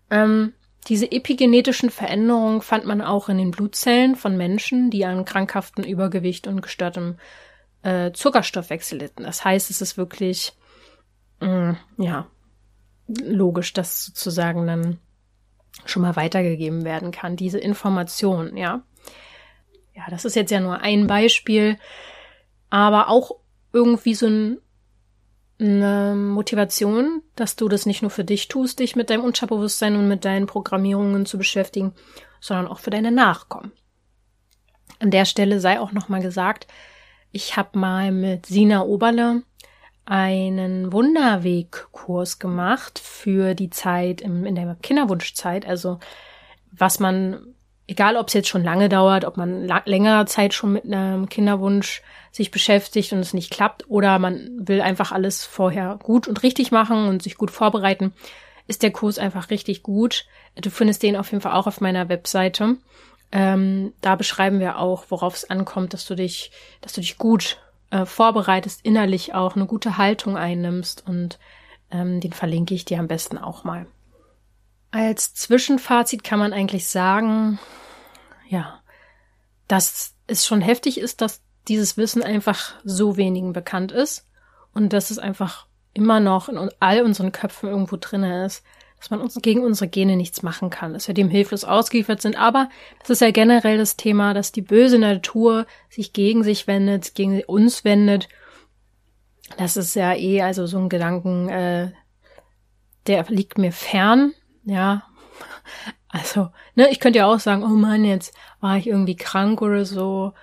Ähm, 0.10 0.54
diese 0.88 1.12
epigenetischen 1.12 1.90
Veränderungen 1.90 2.62
fand 2.62 2.86
man 2.86 3.02
auch 3.02 3.30
in 3.30 3.38
den 3.38 3.52
Blutzellen 3.52 4.16
von 4.16 4.36
Menschen, 4.36 4.90
die 4.90 5.06
an 5.06 5.26
krankhaften 5.26 5.84
Übergewicht 5.84 6.48
und 6.48 6.62
gestörtem 6.62 7.18
äh, 7.84 8.12
Zuckerstoffwechsel 8.12 9.00
litten. 9.00 9.24
Das 9.24 9.46
heißt, 9.46 9.70
es 9.70 9.82
ist 9.82 9.98
wirklich 9.98 10.54
mh, 11.40 11.72
mm, 11.98 12.04
ja 12.04 12.28
logisch, 13.08 13.74
dass 13.74 14.06
sozusagen 14.06 14.68
dann 14.68 15.00
schon 15.86 16.02
mal 16.02 16.16
weitergegeben 16.16 16.86
werden 16.86 17.12
kann, 17.12 17.36
diese 17.36 17.60
Information, 17.60 18.56
ja. 18.58 18.84
Ja, 19.94 20.04
das 20.10 20.26
ist 20.26 20.36
jetzt 20.36 20.52
ja 20.52 20.60
nur 20.60 20.82
ein 20.82 21.08
Beispiel, 21.08 21.78
aber 22.70 23.10
auch 23.10 23.32
irgendwie 23.72 24.16
so 24.16 24.28
ein, 24.28 24.58
eine 25.60 26.16
Motivation, 26.16 27.22
dass 27.36 27.56
du 27.56 27.70
das 27.70 27.86
nicht 27.86 28.02
nur 28.02 28.12
für 28.12 28.24
dich 28.24 28.48
tust, 28.48 28.80
dich 28.80 28.96
mit 28.96 29.10
deinem 29.10 29.24
Unterbewusstsein 29.24 29.96
und 29.96 30.08
mit 30.08 30.26
deinen 30.26 30.48
Programmierungen 30.48 31.26
zu 31.26 31.38
beschäftigen, 31.38 31.94
sondern 32.40 32.68
auch 32.68 32.80
für 32.80 32.90
deine 32.90 33.12
Nachkommen. 33.12 33.72
An 35.00 35.12
der 35.12 35.26
Stelle 35.26 35.60
sei 35.60 35.80
auch 35.80 35.92
nochmal 35.92 36.22
gesagt, 36.22 36.68
ich 37.32 37.58
habe 37.58 37.78
mal 37.80 38.12
mit 38.12 38.46
Sina 38.46 38.84
Oberle 38.84 39.44
einen 40.06 40.92
Wunderwegkurs 40.92 42.40
gemacht 42.40 43.00
für 43.00 43.56
die 43.56 43.70
Zeit 43.70 44.22
im, 44.22 44.46
in 44.46 44.56
der 44.56 44.76
Kinderwunschzeit, 44.82 45.66
also 45.66 46.00
was 46.72 47.00
man 47.00 47.53
egal 47.88 48.18
ob 48.18 48.28
es 48.28 48.34
jetzt 48.34 48.50
schon 48.50 48.64
lange 48.64 48.90
dauert, 48.90 49.26
ob 49.26 49.38
man 49.38 49.68
längere 49.86 50.26
Zeit 50.26 50.54
schon 50.54 50.74
mit 50.74 50.86
einem 50.86 51.30
Kinderwunsch 51.30 52.02
sich 52.32 52.50
beschäftigt 52.52 53.14
und 53.14 53.20
es 53.20 53.34
nicht 53.34 53.52
klappt 53.52 53.90
oder 53.90 54.18
man 54.20 54.50
will 54.58 54.82
einfach 54.82 55.12
alles 55.12 55.46
vorher 55.46 56.00
gut 56.02 56.28
und 56.28 56.44
richtig 56.44 56.72
machen 56.72 57.08
und 57.08 57.22
sich 57.22 57.38
gut 57.38 57.52
vorbereiten, 57.52 58.14
ist 58.68 58.82
der 58.82 58.92
Kurs 58.92 59.20
einfach 59.20 59.50
richtig 59.50 59.84
gut. 59.84 60.26
Du 60.56 60.70
findest 60.70 61.04
den 61.04 61.16
auf 61.16 61.32
jeden 61.32 61.42
Fall 61.42 61.54
auch 61.54 61.68
auf 61.68 61.82
meiner 61.82 62.10
Webseite. 62.10 62.78
Ähm, 63.32 63.94
da 64.02 64.16
beschreiben 64.16 64.60
wir 64.60 64.80
auch, 64.80 65.06
worauf 65.10 65.36
es 65.36 65.50
ankommt, 65.50 65.94
dass 65.94 66.06
du 66.06 66.16
dich, 66.16 66.52
dass 66.82 66.94
du 66.94 67.02
dich 67.02 67.18
gut 67.18 67.60
äh, 67.90 68.06
vorbereitest, 68.06 68.86
innerlich 68.86 69.34
auch 69.34 69.56
eine 69.56 69.66
gute 69.66 69.98
Haltung 69.98 70.38
einnimmst 70.38 71.04
und 71.08 71.40
ähm, 71.92 72.20
den 72.20 72.34
verlinke 72.34 72.74
ich 72.74 72.86
dir 72.86 73.00
am 73.00 73.08
besten 73.08 73.38
auch 73.38 73.64
mal. 73.64 73.86
Als 74.94 75.34
Zwischenfazit 75.34 76.24
kann 76.24 76.38
man 76.38 76.54
eigentlich 76.54 76.88
sagen, 76.88 77.58
ja, 78.48 78.80
dass 79.68 80.14
es 80.28 80.46
schon 80.46 80.62
heftig 80.62 81.00
ist, 81.00 81.20
dass 81.20 81.42
dieses 81.68 81.98
Wissen 81.98 82.22
einfach 82.22 82.76
so 82.84 83.18
wenigen 83.18 83.54
bekannt 83.54 83.92
ist 83.92 84.28
und 84.72 84.94
dass 84.94 85.10
es 85.10 85.18
einfach 85.18 85.66
immer 85.96 86.20
noch 86.20 86.48
in 86.48 86.70
all 86.80 87.02
unseren 87.02 87.32
Köpfen 87.32 87.70
irgendwo 87.70 87.98
drinne 88.00 88.46
ist, 88.46 88.64
dass 89.00 89.10
man 89.10 89.20
uns 89.20 89.36
gegen 89.42 89.64
unsere 89.64 89.88
Gene 89.88 90.16
nichts 90.16 90.44
machen 90.44 90.70
kann, 90.70 90.94
dass 90.94 91.08
wir 91.08 91.16
dem 91.16 91.28
hilflos 91.28 91.64
ausgeliefert 91.64 92.22
sind. 92.22 92.38
Aber 92.38 92.70
das 93.00 93.10
ist 93.10 93.22
ja 93.22 93.32
generell 93.32 93.80
das 93.80 93.98
Thema, 93.98 94.36
dass 94.36 94.52
die 94.52 94.62
böse 94.62 95.00
Natur 95.00 95.66
sich 95.90 96.14
gegen 96.14 96.44
sich 96.44 96.68
wendet, 96.68 97.16
gegen 97.16 97.44
uns 97.46 97.84
wendet. 97.84 98.30
Das 99.58 99.76
ist 99.76 99.96
ja 99.96 100.14
eh 100.14 100.44
also 100.44 100.68
so 100.68 100.78
ein 100.78 100.90
Gedanken, 100.90 101.50
äh, 101.50 101.92
der 103.08 103.26
liegt 103.30 103.58
mir 103.58 103.72
fern. 103.72 104.34
Ja, 104.66 105.04
also, 106.10 106.50
ne, 106.76 106.90
ich 106.90 107.00
könnte 107.00 107.20
ja 107.20 107.26
auch 107.26 107.40
sagen, 107.40 107.64
oh 107.64 107.68
Mann, 107.68 108.06
jetzt 108.06 108.36
war 108.60 108.78
ich 108.78 108.88
irgendwie 108.88 109.16
krank 109.16 109.62
oder 109.62 109.84
so, 109.84 110.34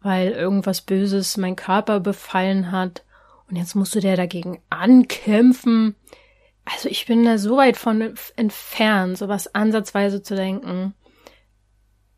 weil 0.00 0.30
irgendwas 0.30 0.80
Böses 0.80 1.36
mein 1.36 1.54
Körper 1.54 2.00
befallen 2.00 2.72
hat 2.72 3.04
und 3.48 3.56
jetzt 3.56 3.74
musst 3.74 3.94
du 3.94 4.00
der 4.00 4.16
dagegen 4.16 4.62
ankämpfen. 4.70 5.96
Also 6.64 6.88
ich 6.88 7.06
bin 7.06 7.24
da 7.24 7.38
so 7.38 7.56
weit 7.56 7.76
von 7.76 8.14
entfernt, 8.36 9.18
sowas 9.18 9.54
ansatzweise 9.54 10.22
zu 10.22 10.34
denken. 10.34 10.94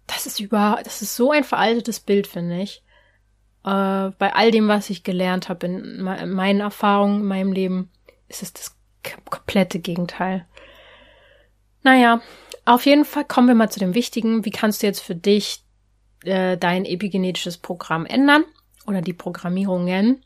Das 0.07 0.27
ist 0.27 0.41
über, 0.41 0.81
das 0.83 1.03
ist 1.03 1.15
so 1.15 1.31
ein 1.31 1.45
veraltetes 1.45 2.01
Bild, 2.01 2.27
finde 2.27 2.61
ich. 2.63 2.85
Äh, 3.65 4.11
bei 4.19 4.33
all 4.35 4.51
dem, 4.51 4.67
was 4.69 4.91
ich 4.91 5.05
gelernt 5.05 5.49
habe 5.49 5.67
in, 5.67 6.07
in 6.07 6.31
meinen 6.31 6.61
Erfahrungen 6.61 7.21
in 7.21 7.27
meinem 7.27 7.53
Leben, 7.53 7.91
ist 8.29 8.43
es 8.43 8.53
das 8.53 8.77
komplette 9.31 9.79
Gegenteil. 9.79 10.47
Naja, 11.83 12.21
auf 12.65 12.87
jeden 12.87 13.05
Fall 13.05 13.25
kommen 13.25 13.49
wir 13.49 13.55
mal 13.55 13.71
zu 13.71 13.81
dem 13.81 13.95
Wichtigen. 13.95 14.45
Wie 14.45 14.51
kannst 14.51 14.83
du 14.83 14.87
jetzt 14.87 15.01
für 15.01 15.15
dich 15.15 15.65
äh, 16.25 16.57
dein 16.57 16.85
epigenetisches 16.85 17.59
Programm 17.59 18.07
ändern 18.07 18.45
oder 18.87 19.01
die 19.03 19.15
Programmierungen? 19.15 20.23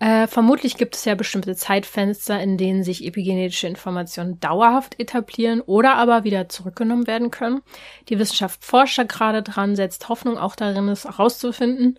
Äh, 0.00 0.28
vermutlich 0.28 0.76
gibt 0.76 0.94
es 0.94 1.04
ja 1.04 1.16
bestimmte 1.16 1.56
Zeitfenster, 1.56 2.40
in 2.40 2.56
denen 2.56 2.84
sich 2.84 3.04
epigenetische 3.04 3.66
Informationen 3.66 4.38
dauerhaft 4.38 4.98
etablieren 5.00 5.60
oder 5.60 5.96
aber 5.96 6.22
wieder 6.22 6.48
zurückgenommen 6.48 7.08
werden 7.08 7.32
können. 7.32 7.62
Die 8.08 8.18
Wissenschaft 8.18 8.64
forscht 8.64 8.98
da 8.98 9.02
gerade 9.02 9.42
dran, 9.42 9.74
setzt 9.74 10.08
Hoffnung 10.08 10.38
auch 10.38 10.54
darin, 10.54 10.88
es 10.88 11.04
herauszufinden. 11.04 11.98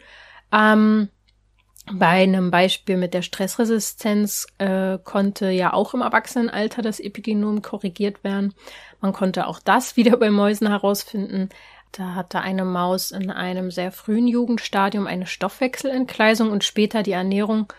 Ähm, 0.53 1.09
bei 1.91 2.23
einem 2.23 2.51
Beispiel 2.51 2.97
mit 2.97 3.13
der 3.13 3.21
Stressresistenz 3.21 4.47
äh, 4.57 4.97
konnte 5.03 5.49
ja 5.49 5.73
auch 5.73 5.93
im 5.93 6.01
Erwachsenenalter 6.01 6.81
das 6.81 6.99
Epigenom 6.99 7.61
korrigiert 7.61 8.23
werden. 8.23 8.53
Man 9.01 9.13
konnte 9.13 9.47
auch 9.47 9.59
das 9.59 9.95
wieder 9.97 10.17
bei 10.17 10.29
Mäusen 10.29 10.67
herausfinden. 10.67 11.49
Da 11.91 12.13
hatte 12.13 12.41
eine 12.41 12.65
Maus 12.65 13.11
in 13.11 13.31
einem 13.31 13.71
sehr 13.71 13.91
frühen 13.91 14.27
Jugendstadium 14.27 15.07
eine 15.07 15.25
Stoffwechselentgleisung 15.25 16.51
und 16.51 16.63
später 16.63 17.01
die 17.01 17.13
Ernährung 17.13 17.73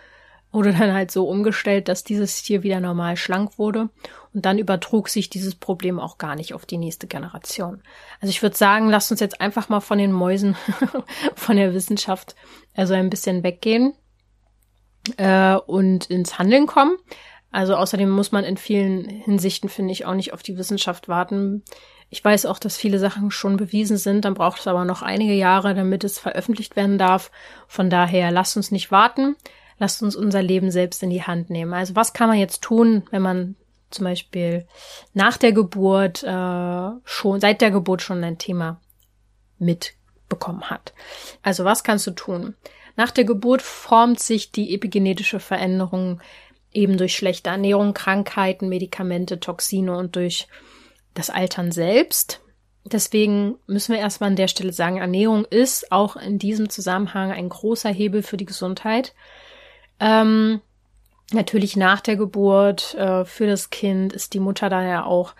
wurde 0.53 0.73
dann 0.73 0.93
halt 0.93 1.13
so 1.13 1.29
umgestellt, 1.29 1.87
dass 1.87 2.03
dieses 2.03 2.43
Tier 2.43 2.65
wieder 2.65 2.81
normal 2.81 3.17
schlank 3.17 3.57
wurde. 3.57 3.89
Und 4.35 4.47
dann 4.47 4.59
übertrug 4.59 5.09
sich 5.09 5.31
dieses 5.31 5.55
Problem 5.55 6.01
auch 6.01 6.19
gar 6.19 6.35
nicht 6.35 6.55
auf 6.55 6.67
die 6.67 6.79
nächste 6.79 7.07
Generation. 7.07 7.83
Also 8.21 8.31
ich 8.31 8.43
würde 8.43 8.57
sagen, 8.57 8.89
lasst 8.89 9.13
uns 9.13 9.21
jetzt 9.21 9.41
einfach 9.41 9.69
mal 9.69 9.79
von 9.79 9.99
den 9.99 10.11
Mäusen, 10.11 10.57
von 11.37 11.57
der 11.57 11.73
Wissenschaft, 11.73 12.35
also 12.75 12.95
ein 12.95 13.11
bisschen 13.11 13.45
weggehen 13.45 13.95
äh, 15.19 15.57
und 15.67 16.07
ins 16.07 16.39
Handeln 16.39 16.67
kommen. 16.67 16.97
Also 17.51 17.75
außerdem 17.75 18.09
muss 18.09 18.33
man 18.33 18.45
in 18.45 18.57
vielen 18.57 19.09
Hinsichten, 19.09 19.69
finde 19.69 19.93
ich, 19.93 20.07
auch 20.07 20.15
nicht 20.15 20.33
auf 20.33 20.43
die 20.43 20.57
Wissenschaft 20.57 21.09
warten. 21.09 21.65
Ich 22.09 22.25
weiß 22.25 22.47
auch, 22.47 22.59
dass 22.59 22.77
viele 22.77 22.99
Sachen 22.99 23.31
schon 23.31 23.57
bewiesen 23.57 23.97
sind, 23.97 24.25
dann 24.25 24.35
braucht 24.35 24.61
es 24.61 24.67
aber 24.67 24.85
noch 24.85 25.03
einige 25.03 25.35
Jahre, 25.35 25.75
damit 25.75 26.05
es 26.05 26.19
veröffentlicht 26.19 26.77
werden 26.77 26.99
darf. 26.99 27.31
Von 27.67 27.91
daher 27.91 28.31
lasst 28.31 28.57
uns 28.57 28.71
nicht 28.71 28.91
warten 28.91 29.37
lasst 29.81 30.03
uns 30.03 30.15
unser 30.15 30.43
Leben 30.43 30.71
selbst 30.71 31.03
in 31.03 31.11
die 31.11 31.25
Hand 31.25 31.51
nehmen. 31.51 31.73
Also 31.73 31.97
was 31.97 32.13
kann 32.13 32.29
man 32.29 32.39
jetzt 32.39 32.63
tun, 32.63 33.03
wenn 33.11 33.23
man 33.23 33.57
zum 33.91 34.05
Beispiel 34.05 34.69
nach 35.15 35.37
der 35.37 35.53
Geburt 35.53 36.23
äh, 36.23 36.91
schon, 37.05 37.41
seit 37.41 37.61
der 37.61 37.73
Geburt 37.73 38.03
schon 38.03 38.23
ein 38.23 38.39
Thema 38.39 38.81
mitbekommen 39.59 40.71
hat. 40.71 40.93
Also 41.43 41.65
was 41.65 41.83
kannst 41.83 42.07
du 42.07 42.13
tun? 42.13 42.55
Nach 42.97 43.11
der 43.11 43.25
Geburt 43.25 43.63
formt 43.63 44.21
sich 44.21 44.53
die 44.53 44.75
epigenetische 44.75 45.41
Veränderung 45.41 46.21
eben 46.73 46.97
durch 46.97 47.17
schlechte 47.17 47.51
Ernährung, 47.51 47.95
Krankheiten, 47.95 48.69
Medikamente, 48.69 49.41
Toxine 49.41 49.97
und 49.97 50.17
durch 50.17 50.49
das 51.15 51.31
Altern 51.31 51.73
selbst. 51.73 52.41
Deswegen 52.85 53.57
müssen 53.67 53.95
wir 53.95 54.01
erstmal 54.01 54.31
an 54.31 54.37
der 54.37 54.49
Stelle 54.49 54.73
sagen, 54.73 54.99
Ernährung 54.99 55.45
ist 55.45 55.93
auch 55.93 56.17
in 56.17 56.39
diesem 56.39 56.71
Zusammenhang 56.71 57.31
ein 57.31 57.49
großer 57.49 57.91
Hebel 57.91 58.23
für 58.23 58.37
die 58.37 58.47
Gesundheit. 58.47 59.15
Ähm, 59.99 60.61
natürlich 61.33 61.77
nach 61.77 62.01
der 62.01 62.17
Geburt 62.17 62.95
äh, 62.95 63.25
für 63.25 63.47
das 63.47 63.71
Kind 63.71 64.13
ist 64.13 64.33
die 64.33 64.41
Mutter 64.41 64.71
da 64.71 64.83
ja 64.83 65.05
auch 65.05 65.35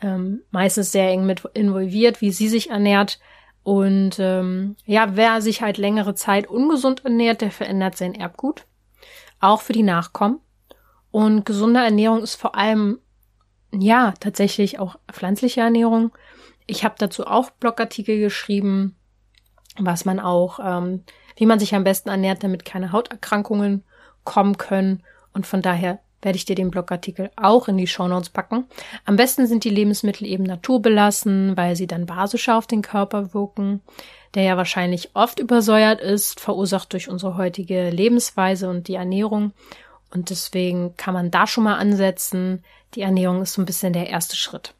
ähm, 0.00 0.42
meistens 0.50 0.92
sehr 0.92 1.10
eng 1.10 1.26
mit 1.26 1.44
involviert, 1.54 2.20
wie 2.20 2.30
sie 2.30 2.48
sich 2.48 2.70
ernährt. 2.70 3.18
Und 3.68 4.18
ähm, 4.18 4.76
ja, 4.86 5.14
wer 5.14 5.42
sich 5.42 5.60
halt 5.60 5.76
längere 5.76 6.14
Zeit 6.14 6.46
ungesund 6.46 7.04
ernährt, 7.04 7.42
der 7.42 7.50
verändert 7.50 7.98
sein 7.98 8.14
Erbgut. 8.14 8.64
Auch 9.40 9.60
für 9.60 9.74
die 9.74 9.82
Nachkommen. 9.82 10.40
Und 11.10 11.44
gesunde 11.44 11.80
Ernährung 11.80 12.22
ist 12.22 12.36
vor 12.36 12.54
allem, 12.54 12.98
ja, 13.70 14.14
tatsächlich 14.20 14.78
auch 14.78 14.98
pflanzliche 15.12 15.60
Ernährung. 15.60 16.12
Ich 16.66 16.82
habe 16.82 16.94
dazu 16.96 17.26
auch 17.26 17.50
Blogartikel 17.50 18.18
geschrieben, 18.18 18.96
was 19.76 20.06
man 20.06 20.18
auch, 20.18 20.60
ähm, 20.64 21.04
wie 21.36 21.44
man 21.44 21.58
sich 21.58 21.74
am 21.74 21.84
besten 21.84 22.08
ernährt, 22.08 22.42
damit 22.42 22.64
keine 22.64 22.92
Hauterkrankungen 22.92 23.84
kommen 24.24 24.56
können. 24.56 25.02
Und 25.34 25.46
von 25.46 25.60
daher 25.60 25.98
werde 26.22 26.36
ich 26.36 26.44
dir 26.44 26.56
den 26.56 26.70
Blogartikel 26.70 27.30
auch 27.36 27.68
in 27.68 27.76
die 27.76 27.86
Shownotes 27.86 28.30
packen. 28.30 28.64
Am 29.04 29.16
besten 29.16 29.46
sind 29.46 29.64
die 29.64 29.70
Lebensmittel 29.70 30.26
eben 30.26 30.44
naturbelassen, 30.44 31.56
weil 31.56 31.76
sie 31.76 31.86
dann 31.86 32.06
basischer 32.06 32.56
auf 32.56 32.66
den 32.66 32.82
Körper 32.82 33.34
wirken, 33.34 33.80
der 34.34 34.42
ja 34.42 34.56
wahrscheinlich 34.56 35.10
oft 35.14 35.38
übersäuert 35.38 36.00
ist, 36.00 36.40
verursacht 36.40 36.92
durch 36.92 37.08
unsere 37.08 37.36
heutige 37.36 37.90
Lebensweise 37.90 38.68
und 38.68 38.88
die 38.88 38.94
Ernährung. 38.94 39.52
Und 40.10 40.30
deswegen 40.30 40.96
kann 40.96 41.14
man 41.14 41.30
da 41.30 41.46
schon 41.46 41.64
mal 41.64 41.76
ansetzen. 41.76 42.64
Die 42.94 43.02
Ernährung 43.02 43.42
ist 43.42 43.52
so 43.52 43.62
ein 43.62 43.66
bisschen 43.66 43.92
der 43.92 44.08
erste 44.08 44.36
Schritt, 44.36 44.74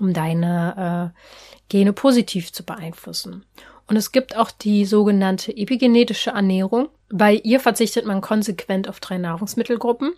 um 0.00 0.12
deine 0.12 1.12
äh, 1.14 1.20
Gene 1.68 1.92
positiv 1.92 2.52
zu 2.52 2.64
beeinflussen. 2.64 3.44
Und 3.88 3.96
es 3.96 4.12
gibt 4.12 4.36
auch 4.36 4.50
die 4.50 4.84
sogenannte 4.84 5.56
epigenetische 5.56 6.30
Ernährung. 6.30 6.88
Bei 7.08 7.34
ihr 7.34 7.60
verzichtet 7.60 8.04
man 8.04 8.20
konsequent 8.20 8.88
auf 8.88 9.00
drei 9.00 9.18
Nahrungsmittelgruppen. 9.18 10.14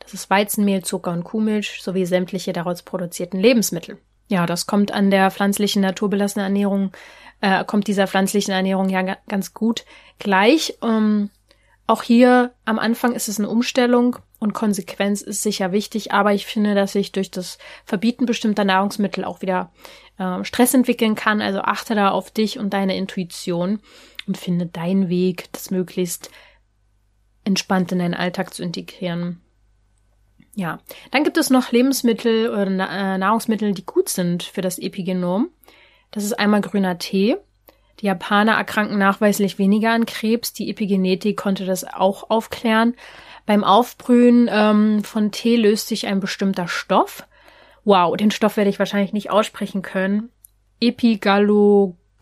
Das 0.00 0.14
ist 0.14 0.30
Weizenmehl, 0.30 0.82
Zucker 0.82 1.12
und 1.12 1.24
Kuhmilch 1.24 1.80
sowie 1.80 2.06
sämtliche 2.06 2.52
daraus 2.52 2.82
produzierten 2.82 3.38
Lebensmittel. 3.38 3.98
Ja, 4.28 4.46
das 4.46 4.66
kommt 4.66 4.92
an 4.92 5.10
der 5.10 5.30
pflanzlichen 5.30 5.82
naturbelassenen 5.82 6.46
Ernährung, 6.46 6.92
äh, 7.40 7.64
kommt 7.64 7.86
dieser 7.86 8.06
pflanzlichen 8.06 8.52
Ernährung 8.52 8.88
ja 8.88 9.16
ganz 9.28 9.54
gut 9.54 9.84
gleich. 10.18 10.78
Ähm, 10.82 11.30
auch 11.86 12.02
hier 12.02 12.52
am 12.64 12.78
Anfang 12.78 13.12
ist 13.12 13.28
es 13.28 13.38
eine 13.38 13.48
Umstellung 13.48 14.16
und 14.38 14.54
Konsequenz 14.54 15.20
ist 15.20 15.42
sicher 15.42 15.72
wichtig, 15.72 16.12
aber 16.12 16.32
ich 16.32 16.46
finde, 16.46 16.74
dass 16.74 16.92
sich 16.92 17.12
durch 17.12 17.30
das 17.30 17.58
Verbieten 17.84 18.26
bestimmter 18.26 18.64
Nahrungsmittel 18.64 19.24
auch 19.24 19.42
wieder 19.42 19.70
äh, 20.18 20.42
Stress 20.44 20.74
entwickeln 20.74 21.14
kann. 21.14 21.40
Also 21.40 21.60
achte 21.60 21.94
da 21.94 22.10
auf 22.10 22.30
dich 22.30 22.58
und 22.58 22.72
deine 22.72 22.96
Intuition 22.96 23.80
und 24.26 24.36
finde 24.36 24.66
deinen 24.66 25.08
Weg, 25.08 25.52
das 25.52 25.70
möglichst 25.70 26.30
entspannt 27.44 27.92
in 27.92 27.98
deinen 27.98 28.14
Alltag 28.14 28.54
zu 28.54 28.62
integrieren. 28.62 29.40
Ja, 30.54 30.80
dann 31.10 31.24
gibt 31.24 31.38
es 31.38 31.50
noch 31.50 31.72
Lebensmittel 31.72 32.50
oder 32.50 32.66
äh, 32.66 33.18
Nahrungsmittel, 33.18 33.72
die 33.72 33.86
gut 33.86 34.08
sind 34.08 34.42
für 34.42 34.60
das 34.60 34.78
Epigenom. 34.78 35.48
Das 36.10 36.24
ist 36.24 36.34
einmal 36.34 36.60
grüner 36.60 36.98
Tee. 36.98 37.36
Die 38.00 38.06
Japaner 38.06 38.52
erkranken 38.52 38.98
nachweislich 38.98 39.58
weniger 39.58 39.92
an 39.92 40.06
Krebs. 40.06 40.52
Die 40.52 40.68
Epigenetik 40.70 41.36
konnte 41.36 41.64
das 41.64 41.84
auch 41.84 42.30
aufklären. 42.30 42.94
Beim 43.46 43.64
Aufbrühen 43.64 44.48
ähm, 44.52 45.04
von 45.04 45.30
Tee 45.30 45.56
löst 45.56 45.88
sich 45.88 46.06
ein 46.06 46.20
bestimmter 46.20 46.68
Stoff. 46.68 47.26
Wow, 47.84 48.16
den 48.16 48.30
Stoff 48.30 48.56
werde 48.56 48.70
ich 48.70 48.78
wahrscheinlich 48.78 49.12
nicht 49.12 49.30
aussprechen 49.30 49.82
können. 49.82 50.30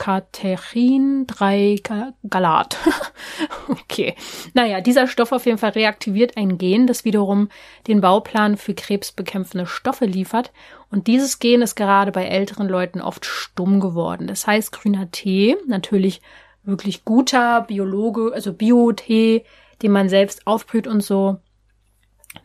Epigallocatechin 0.00 1.26
3 1.26 1.82
Galat. 2.28 2.78
okay. 3.68 4.14
Naja, 4.54 4.80
dieser 4.80 5.06
Stoff 5.06 5.32
auf 5.32 5.46
jeden 5.46 5.58
Fall 5.58 5.70
reaktiviert 5.70 6.36
ein 6.36 6.58
Gen, 6.58 6.86
das 6.86 7.04
wiederum 7.04 7.48
den 7.86 8.00
Bauplan 8.00 8.56
für 8.56 8.74
krebsbekämpfende 8.74 9.66
Stoffe 9.66 10.06
liefert. 10.06 10.52
Und 10.90 11.06
dieses 11.06 11.38
Gen 11.38 11.62
ist 11.62 11.76
gerade 11.76 12.12
bei 12.12 12.24
älteren 12.24 12.68
Leuten 12.68 13.00
oft 13.00 13.26
stumm 13.26 13.80
geworden. 13.80 14.26
Das 14.26 14.46
heißt, 14.46 14.72
grüner 14.72 15.10
Tee, 15.10 15.56
natürlich 15.66 16.20
wirklich 16.62 17.04
guter 17.04 17.62
Biologe, 17.62 18.32
also 18.32 18.52
Bio-Tee, 18.52 19.44
den 19.82 19.92
man 19.92 20.08
selbst 20.08 20.46
aufbrüht 20.46 20.86
und 20.86 21.02
so. 21.02 21.38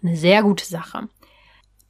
Eine 0.01 0.15
sehr 0.15 0.43
gute 0.43 0.65
Sache. 0.65 1.09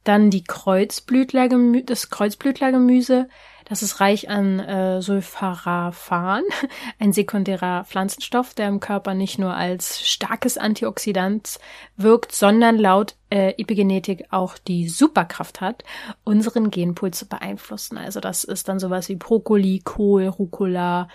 Dann 0.04 0.30
die 0.30 0.44
Kreuzblütlergemü 0.44 1.82
das 1.82 2.10
Kreuzblütlergemüse. 2.10 3.28
Das 3.68 3.82
ist 3.82 4.00
reich 4.00 4.30
an 4.30 4.60
äh, 4.60 5.02
Sulforaphan, 5.02 6.44
ein 7.00 7.12
sekundärer 7.12 7.84
Pflanzenstoff, 7.84 8.54
der 8.54 8.68
im 8.68 8.78
Körper 8.78 9.14
nicht 9.14 9.40
nur 9.40 9.54
als 9.54 10.06
starkes 10.08 10.56
Antioxidant 10.56 11.58
wirkt, 11.96 12.30
sondern 12.30 12.78
laut 12.78 13.16
äh, 13.28 13.54
Epigenetik 13.58 14.26
auch 14.30 14.56
die 14.56 14.88
Superkraft 14.88 15.60
hat, 15.60 15.82
unseren 16.22 16.70
Genpool 16.70 17.10
zu 17.10 17.26
beeinflussen. 17.26 17.98
Also 17.98 18.20
das 18.20 18.44
ist 18.44 18.68
dann 18.68 18.78
sowas 18.78 19.08
wie 19.08 19.16
Brokkoli, 19.16 19.80
Kohl, 19.82 20.28
Rucola, 20.28 21.08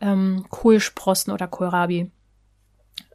ähm, 0.00 0.46
Kohlsprossen 0.48 1.30
oder 1.30 1.46
Kohlrabi. 1.46 2.10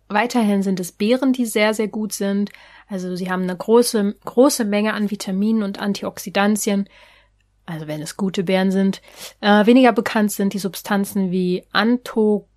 Weiterhin 0.08 0.62
sind 0.62 0.79
es 0.79 0.91
Beeren, 0.91 1.34
die 1.34 1.47
sehr, 1.47 1.73
sehr 1.73 1.88
gut 1.88 2.13
sind. 2.13 2.51
Also 2.88 3.15
sie 3.15 3.32
haben 3.32 3.43
eine 3.43 3.58
große, 3.58 4.17
große 4.23 4.65
Menge 4.65 4.93
an 4.93 5.10
Vitaminen 5.10 5.63
und 5.63 5.79
Antioxidantien. 5.79 6.88
Also 7.65 7.88
wenn 7.88 8.02
es 8.02 8.17
gute 8.17 8.43
Beeren 8.43 8.71
sind. 8.71 9.02
Äh, 9.39 9.65
weniger 9.65 9.93
bekannt 9.93 10.32
sind 10.32 10.54
die 10.54 10.60
Substanzen 10.60 11.32
wie 11.32 11.63
Anthocyane, 11.71 12.47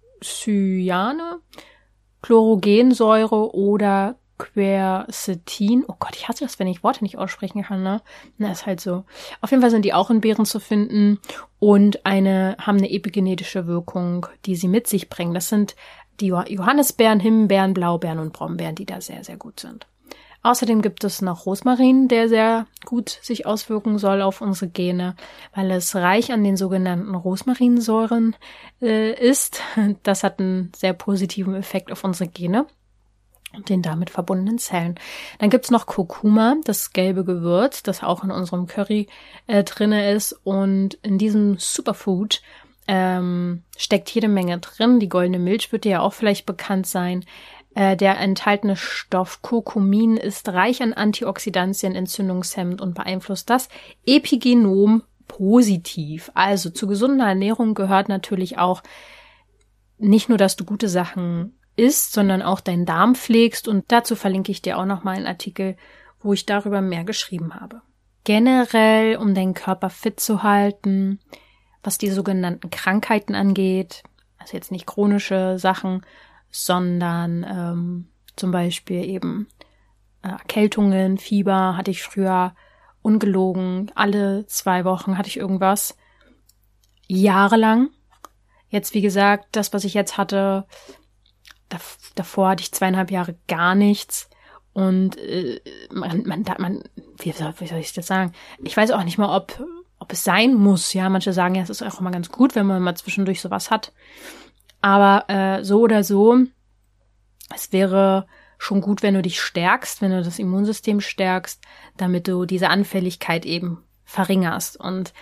Chlorogensäure 2.23 3.55
oder 3.55 4.17
Quercetin. 4.39 5.85
Oh 5.89 5.95
Gott, 5.99 6.17
ich 6.17 6.29
hasse 6.29 6.45
das, 6.45 6.59
wenn 6.59 6.67
ich 6.67 6.83
Worte 6.83 7.05
nicht 7.05 7.17
aussprechen 7.19 7.63
kann, 7.63 7.83
ne? 7.83 8.03
Na, 8.37 8.53
ist 8.53 8.67
halt 8.67 8.81
so. 8.81 9.05
Auf 9.41 9.51
jeden 9.51 9.63
Fall 9.63 9.71
sind 9.71 9.85
die 9.85 9.95
auch 9.95 10.11
in 10.11 10.21
Beeren 10.21 10.45
zu 10.45 10.61
finden 10.61 11.21
und 11.59 12.05
eine, 12.05 12.57
haben 12.59 12.79
eine 12.79 12.91
epigenetische 12.91 13.67
Wirkung, 13.67 14.27
die 14.45 14.57
sie 14.57 14.69
mit 14.69 14.87
sich 14.87 15.09
bringen. 15.09 15.35
Das 15.35 15.49
sind 15.49 15.75
die 16.21 16.27
Johannisbeeren, 16.29 17.21
Himbeeren, 17.21 17.75
Blaubeeren 17.75 18.19
und 18.19 18.33
Brombeeren, 18.33 18.75
die 18.75 18.87
da 18.87 19.01
sehr, 19.01 19.25
sehr 19.25 19.37
gut 19.37 19.61
sind. 19.61 19.87
Außerdem 20.47 20.81
gibt 20.81 21.03
es 21.03 21.23
noch 21.23 21.45
Rosmarin, 21.45 22.07
der 22.07 22.29
sehr 22.29 22.69
gut 22.85 23.09
sich 23.09 23.47
auswirken 23.47 23.99
soll 23.99 24.23
auf 24.23 24.41
unsere 24.41 24.71
Gene, 24.71 25.17
weil 25.53 25.73
es 25.73 25.97
reich 25.97 26.31
an 26.31 26.45
den 26.45 26.57
sogenannten 26.57 27.17
Rosmarinsäuren 27.17 28.37
äh, 28.81 29.13
ist. 29.13 29.61
Das 30.05 30.23
hat 30.23 30.39
einen 30.39 30.71
sehr 30.77 30.93
positiven 30.93 31.57
Effekt 31.57 31.91
auf 31.91 32.05
unsere 32.05 32.31
Gene 32.31 32.67
und 33.55 33.71
den 33.71 33.83
damit 33.83 34.09
verbundenen 34.09 34.59
Zellen. 34.59 34.95
Dann 35.41 35.51
gibt's 35.51 35.73
noch 35.73 35.87
Kurkuma, 35.87 36.55
das 36.63 36.93
gelbe 36.93 37.25
Gewürz, 37.25 37.83
das 37.83 38.05
auch 38.05 38.23
in 38.23 38.31
unserem 38.31 38.69
Curry 38.69 39.09
äh, 39.49 39.65
drinne 39.65 40.13
ist. 40.13 40.33
Und 40.45 40.95
in 41.03 41.19
diesem 41.19 41.59
Superfood 41.59 42.41
ähm, 42.87 43.65
steckt 43.77 44.11
jede 44.11 44.29
Menge 44.29 44.59
drin. 44.59 45.01
Die 45.01 45.09
goldene 45.09 45.41
Milch 45.41 45.73
wird 45.73 45.83
dir 45.83 45.91
ja 45.91 46.01
auch 46.03 46.13
vielleicht 46.13 46.47
bekannt 46.47 46.87
sein. 46.87 47.25
Äh, 47.77 47.95
der 47.95 48.19
enthaltene 48.19 48.75
Stoff 48.75 49.43
Kurkumin 49.43 50.17
ist 50.17 50.49
reich 50.49 50.83
an 50.83 50.95
Antioxidantien, 50.95 51.95
entzündungshemmend 51.95 52.81
und 52.81 52.95
beeinflusst 52.95 53.51
das 53.51 53.69
Epigenom 54.07 55.03
positiv. 55.29 56.31
Also 56.33 56.71
zu 56.71 56.87
gesunder 56.87 57.27
Ernährung 57.27 57.75
gehört 57.75 58.09
natürlich 58.09 58.57
auch 58.57 58.83
nicht 59.99 60.31
nur, 60.31 60.39
dass 60.39 60.57
du 60.57 60.65
gute 60.65 60.89
Sachen 60.89 61.59
isst, 61.77 62.15
sondern 62.15 62.41
auch 62.41 62.61
deinen 62.61 62.87
Darm 62.87 63.15
pflegst 63.15 63.69
und 63.69 63.85
dazu 63.89 64.17
verlinke 64.17 64.51
ich 64.53 64.63
dir 64.63 64.79
auch 64.79 64.87
noch 64.87 65.05
mal 65.05 65.17
einen 65.17 65.27
Artikel, 65.27 65.77
wo 66.23 66.33
ich 66.33 66.47
darüber 66.47 66.81
mehr 66.81 67.05
geschrieben 67.05 67.55
habe. 67.55 67.83
Generell, 68.25 69.19
um 69.19 69.35
deinen 69.35 69.53
Körper 69.53 69.91
fit 69.91 70.19
zu 70.19 70.43
halten, 70.43 71.21
was 71.83 71.99
die 71.99 72.11
sogenannten 72.11 72.71
Krankheiten 72.71 73.35
angeht, 73.35 74.03
also 74.39 74.57
jetzt 74.57 74.73
nicht 74.73 74.87
chronische 74.87 75.59
Sachen, 75.59 76.07
sondern 76.65 77.45
ähm, 77.49 78.09
zum 78.37 78.51
Beispiel 78.51 79.05
eben 79.05 79.49
äh, 80.23 80.29
Erkältungen, 80.29 81.19
Fieber 81.19 81.77
hatte 81.77 81.91
ich 81.91 82.03
früher 82.03 82.55
ungelogen. 83.03 83.93
Alle 83.95 84.47
zwei 84.47 84.85
Wochen 84.85 85.19
hatte 85.19 85.29
ich 85.29 85.37
irgendwas. 85.37 85.97
Jahrelang. 87.07 87.91
Jetzt, 88.69 88.95
wie 88.95 89.01
gesagt, 89.01 89.49
das, 89.53 89.73
was 89.73 89.85
ich 89.85 89.95
jetzt 89.95 90.19
hatte, 90.19 90.67
davor 92.15 92.51
hatte 92.51 92.63
ich 92.63 92.73
zweieinhalb 92.73 93.11
Jahre 93.11 93.37
gar 93.47 93.75
nichts. 93.75 94.29
Und 94.73 95.17
äh, 95.19 95.61
man, 95.93 96.25
man, 96.27 96.45
man, 96.59 96.83
wie 97.19 97.33
soll, 97.33 97.55
wie 97.59 97.67
soll 97.67 97.79
ich 97.79 97.93
das 97.93 98.07
sagen? 98.07 98.33
Ich 98.63 98.77
weiß 98.77 98.91
auch 98.91 99.05
nicht 99.05 99.19
mal, 99.19 99.35
ob, 99.35 99.65
ob 99.99 100.13
es 100.13 100.25
sein 100.25 100.55
muss. 100.55 100.93
Ja, 100.93 101.09
manche 101.09 101.33
sagen 101.33 101.55
ja, 101.55 101.63
es 101.63 101.71
ist 101.71 101.83
auch 101.83 102.01
immer 102.01 102.11
ganz 102.11 102.31
gut, 102.31 102.55
wenn 102.55 102.67
man 102.67 102.83
mal 102.83 102.97
zwischendurch 102.97 103.41
sowas 103.41 103.71
hat. 103.71 103.93
Aber 104.81 105.25
äh, 105.29 105.65
so 105.65 105.81
oder 105.81 106.05
so, 106.05 106.37
es 107.55 107.73
wäre 107.73 108.27
schon 108.59 108.81
gut, 108.81 109.03
wenn 109.03 109.15
du 109.15 109.23
dich 109.23 109.41
stärkst, 109.41 110.01
wenn 110.01 110.11
du 110.11 110.23
das 110.23 110.39
Immunsystem 110.39 111.01
stärkst, 111.01 111.63
damit 111.97 112.29
du 112.29 112.47
diese 112.47 112.71
Anfälligkeit 112.71 113.45
eben 113.45 113.85
verringerst. 114.05 114.79
Und 114.79 115.13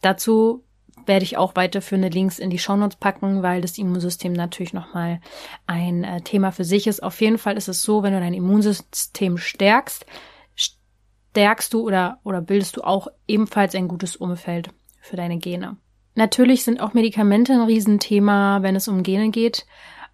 dazu 0.00 0.64
werde 1.06 1.24
ich 1.24 1.36
auch 1.36 1.56
weiterführende 1.56 2.08
Links 2.08 2.38
in 2.38 2.50
die 2.50 2.58
Shownotes 2.58 2.96
packen, 2.96 3.42
weil 3.42 3.60
das 3.60 3.78
Immunsystem 3.78 4.32
natürlich 4.32 4.72
nochmal 4.72 5.20
ein 5.66 6.04
äh, 6.04 6.20
Thema 6.20 6.52
für 6.52 6.64
sich 6.64 6.86
ist. 6.86 7.02
Auf 7.02 7.20
jeden 7.20 7.38
Fall 7.38 7.56
ist 7.56 7.68
es 7.68 7.82
so, 7.82 8.02
wenn 8.02 8.12
du 8.12 8.20
dein 8.20 8.34
Immunsystem 8.34 9.38
stärkst, 9.38 10.06
stärkst 10.54 11.72
du 11.72 11.82
oder, 11.82 12.20
oder 12.24 12.40
bildest 12.40 12.76
du 12.76 12.82
auch 12.82 13.08
ebenfalls 13.26 13.74
ein 13.74 13.88
gutes 13.88 14.16
Umfeld 14.16 14.70
für 15.00 15.16
deine 15.16 15.38
Gene. 15.38 15.76
Natürlich 16.18 16.64
sind 16.64 16.80
auch 16.80 16.94
Medikamente 16.94 17.52
ein 17.52 17.60
Riesenthema, 17.60 18.60
wenn 18.62 18.74
es 18.74 18.88
um 18.88 19.04
Gene 19.04 19.30
geht, 19.30 19.66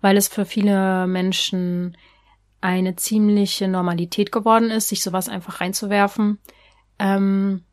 weil 0.03 0.19
es 0.19 0.29
für 0.29 0.45
viele 0.45 1.07
Menschen 1.07 1.97
eine 2.61 2.95
ziemliche 2.95 3.69
Normalität 3.69 4.31
geworden 4.31 4.71
ist, 4.71 4.91
sich 4.91 5.03
sowas 5.03 5.31
einfach 5.31 5.63
reinzuwerfen. 5.63 6.41
Ähm, 6.99 7.65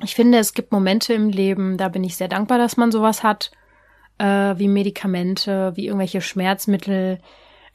ich 0.00 0.14
finde, 0.14 0.38
es 0.38 0.54
gibt 0.54 0.70
Momente 0.70 1.12
im 1.12 1.28
Leben, 1.28 1.76
da 1.76 1.88
bin 1.88 2.04
ich 2.04 2.14
sehr 2.16 2.28
dankbar, 2.28 2.58
dass 2.58 2.76
man 2.76 2.92
sowas 2.92 3.24
hat, 3.24 3.50
äh, 4.18 4.54
wie 4.56 4.68
Medikamente, 4.68 5.72
wie 5.74 5.86
irgendwelche 5.86 6.20
Schmerzmittel, 6.20 7.18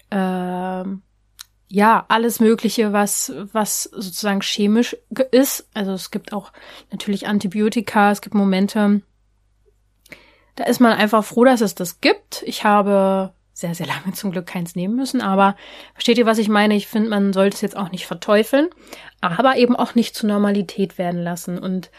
äh, 0.09 0.15
ja, 1.67 2.05
alles 2.07 2.39
Mögliche, 2.39 2.93
was, 2.93 3.33
was 3.51 3.83
sozusagen 3.83 4.39
chemisch 4.39 4.95
ist. 5.31 5.67
Also 5.73 5.91
es 5.91 6.11
gibt 6.11 6.31
auch 6.31 6.53
natürlich 6.91 7.27
Antibiotika, 7.27 8.11
es 8.11 8.21
gibt 8.21 8.35
Momente, 8.35 9.01
da 10.55 10.65
ist 10.65 10.79
man 10.79 10.93
einfach 10.93 11.23
froh, 11.23 11.45
dass 11.45 11.61
es 11.61 11.75
das 11.75 12.01
gibt. 12.01 12.43
Ich 12.45 12.63
habe 12.63 13.33
sehr, 13.53 13.75
sehr 13.75 13.87
lange 13.87 14.13
zum 14.13 14.31
Glück 14.31 14.47
keins 14.47 14.75
nehmen 14.75 14.95
müssen, 14.95 15.21
aber 15.21 15.55
versteht 15.93 16.17
ihr, 16.17 16.25
was 16.25 16.37
ich 16.37 16.49
meine? 16.49 16.75
Ich 16.75 16.87
finde, 16.87 17.09
man 17.09 17.33
sollte 17.33 17.55
es 17.55 17.61
jetzt 17.61 17.77
auch 17.77 17.91
nicht 17.91 18.07
verteufeln, 18.07 18.69
aber 19.21 19.57
eben 19.57 19.75
auch 19.75 19.95
nicht 19.95 20.15
zur 20.15 20.29
Normalität 20.29 20.97
werden 20.97 21.21
lassen. 21.21 21.57
Und 21.59 21.91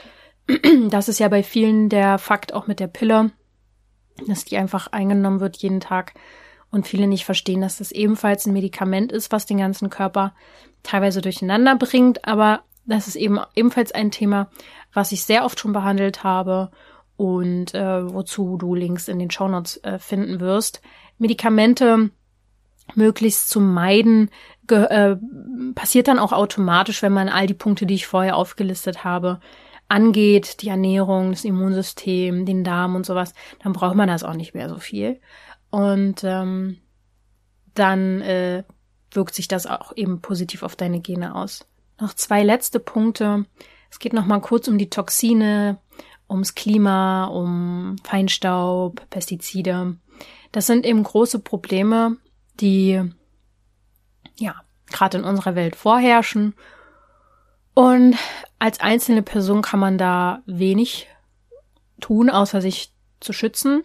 das 0.90 1.08
ist 1.08 1.20
ja 1.20 1.28
bei 1.28 1.42
vielen 1.42 1.88
der 1.88 2.18
Fakt 2.18 2.52
auch 2.52 2.66
mit 2.66 2.80
der 2.80 2.88
Pille, 2.88 3.30
dass 4.26 4.44
die 4.44 4.56
einfach 4.56 4.88
eingenommen 4.88 5.40
wird 5.40 5.56
jeden 5.58 5.80
Tag 5.80 6.14
und 6.70 6.86
viele 6.86 7.06
nicht 7.06 7.24
verstehen, 7.24 7.60
dass 7.60 7.78
das 7.78 7.92
ebenfalls 7.92 8.46
ein 8.46 8.52
Medikament 8.52 9.12
ist, 9.12 9.30
was 9.30 9.46
den 9.46 9.58
ganzen 9.58 9.90
Körper 9.90 10.34
teilweise 10.82 11.20
durcheinander 11.20 11.76
bringt, 11.76 12.26
aber 12.26 12.62
das 12.86 13.06
ist 13.06 13.16
eben 13.16 13.38
ebenfalls 13.54 13.92
ein 13.92 14.10
Thema, 14.10 14.50
was 14.92 15.12
ich 15.12 15.22
sehr 15.22 15.44
oft 15.44 15.60
schon 15.60 15.72
behandelt 15.72 16.24
habe 16.24 16.70
und 17.16 17.74
äh, 17.74 18.12
wozu 18.12 18.56
du 18.56 18.74
Links 18.74 19.08
in 19.08 19.18
den 19.18 19.30
Shownotes 19.30 19.78
äh, 19.84 19.98
finden 19.98 20.40
wirst. 20.40 20.82
Medikamente 21.18 22.10
möglichst 22.94 23.48
zu 23.48 23.60
meiden 23.60 24.30
äh, 24.68 25.16
passiert 25.74 26.08
dann 26.08 26.18
auch 26.18 26.32
automatisch, 26.32 27.02
wenn 27.02 27.12
man 27.12 27.28
all 27.28 27.46
die 27.46 27.54
Punkte, 27.54 27.86
die 27.86 27.94
ich 27.94 28.06
vorher 28.06 28.36
aufgelistet 28.36 29.04
habe, 29.04 29.40
angeht, 29.88 30.62
die 30.62 30.68
Ernährung, 30.68 31.30
das 31.30 31.44
Immunsystem, 31.44 32.46
den 32.46 32.64
Darm 32.64 32.94
und 32.94 33.04
sowas, 33.04 33.34
dann 33.62 33.72
braucht 33.72 33.94
man 33.94 34.08
das 34.08 34.24
auch 34.24 34.34
nicht 34.34 34.54
mehr 34.54 34.68
so 34.68 34.78
viel. 34.78 35.20
Und 35.70 36.24
ähm, 36.24 36.78
dann 37.74 38.20
äh, 38.22 38.64
wirkt 39.10 39.34
sich 39.34 39.48
das 39.48 39.66
auch 39.66 39.92
eben 39.96 40.20
positiv 40.20 40.62
auf 40.62 40.76
deine 40.76 41.00
Gene 41.00 41.34
aus. 41.34 41.66
Noch 42.00 42.14
zwei 42.14 42.42
letzte 42.42 42.80
Punkte. 42.80 43.44
Es 43.90 43.98
geht 43.98 44.14
noch 44.14 44.24
mal 44.24 44.40
kurz 44.40 44.68
um 44.68 44.78
die 44.78 44.88
Toxine, 44.90 45.78
ums 46.32 46.54
Klima, 46.54 47.26
um 47.26 47.96
Feinstaub, 48.02 49.08
Pestizide. 49.10 49.96
Das 50.50 50.66
sind 50.66 50.84
eben 50.84 51.02
große 51.02 51.38
Probleme, 51.38 52.16
die 52.60 53.02
ja 54.36 54.54
gerade 54.86 55.18
in 55.18 55.24
unserer 55.24 55.54
Welt 55.54 55.76
vorherrschen. 55.76 56.54
Und 57.74 58.16
als 58.58 58.80
einzelne 58.80 59.22
Person 59.22 59.62
kann 59.62 59.80
man 59.80 59.96
da 59.98 60.42
wenig 60.46 61.08
tun, 62.00 62.28
außer 62.28 62.60
sich 62.60 62.92
zu 63.20 63.32
schützen. 63.32 63.84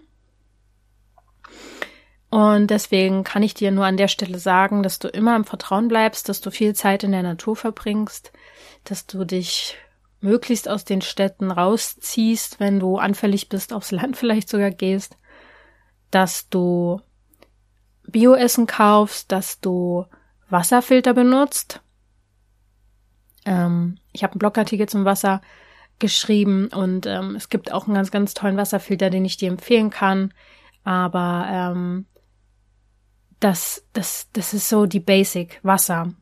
Und 2.29 2.67
deswegen 2.67 3.23
kann 3.23 3.43
ich 3.43 3.53
dir 3.53 3.71
nur 3.71 3.85
an 3.85 3.95
der 3.95 4.09
Stelle 4.09 4.37
sagen, 4.37 4.83
dass 4.83 4.99
du 4.99 5.07
immer 5.07 5.35
im 5.35 5.45
Vertrauen 5.45 5.87
bleibst, 5.87 6.27
dass 6.27 6.41
du 6.41 6.51
viel 6.51 6.75
Zeit 6.75 7.03
in 7.03 7.13
der 7.13 7.23
Natur 7.23 7.55
verbringst, 7.55 8.33
dass 8.83 9.05
du 9.05 9.23
dich 9.23 9.77
möglichst 10.19 10.67
aus 10.67 10.83
den 10.83 11.01
Städten 11.01 11.51
rausziehst, 11.51 12.59
wenn 12.59 12.79
du 12.79 12.97
anfällig 12.97 13.49
bist, 13.49 13.73
aufs 13.73 13.91
Land 13.91 14.17
vielleicht 14.17 14.49
sogar 14.49 14.71
gehst 14.71 15.17
dass 16.11 16.49
du 16.49 17.01
Bioessen 18.07 18.67
kaufst, 18.67 19.31
dass 19.31 19.59
du 19.59 20.05
Wasserfilter 20.49 21.13
benutzt. 21.13 21.81
Ähm, 23.45 23.99
ich 24.13 24.23
habe 24.23 24.33
einen 24.33 24.39
Blogartikel 24.39 24.87
zum 24.87 25.05
Wasser 25.05 25.41
geschrieben 25.99 26.67
und 26.67 27.05
ähm, 27.05 27.35
es 27.35 27.49
gibt 27.49 27.71
auch 27.71 27.85
einen 27.85 27.95
ganz, 27.95 28.11
ganz 28.11 28.33
tollen 28.33 28.57
Wasserfilter, 28.57 29.09
den 29.09 29.25
ich 29.25 29.37
dir 29.37 29.49
empfehlen 29.49 29.89
kann. 29.89 30.33
Aber 30.83 31.47
ähm, 31.49 32.05
das, 33.39 33.85
das, 33.93 34.29
das 34.31 34.53
ist 34.53 34.69
so 34.69 34.85
die 34.85 34.99
Basic 34.99 35.59
Wasser. 35.63 36.13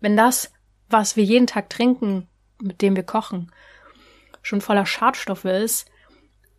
Wenn 0.00 0.16
das, 0.16 0.52
was 0.88 1.16
wir 1.16 1.24
jeden 1.24 1.46
Tag 1.46 1.68
trinken, 1.68 2.26
mit 2.62 2.82
dem 2.82 2.96
wir 2.96 3.02
kochen, 3.02 3.50
schon 4.42 4.60
voller 4.60 4.86
Schadstoffe 4.86 5.44
ist, 5.44 5.88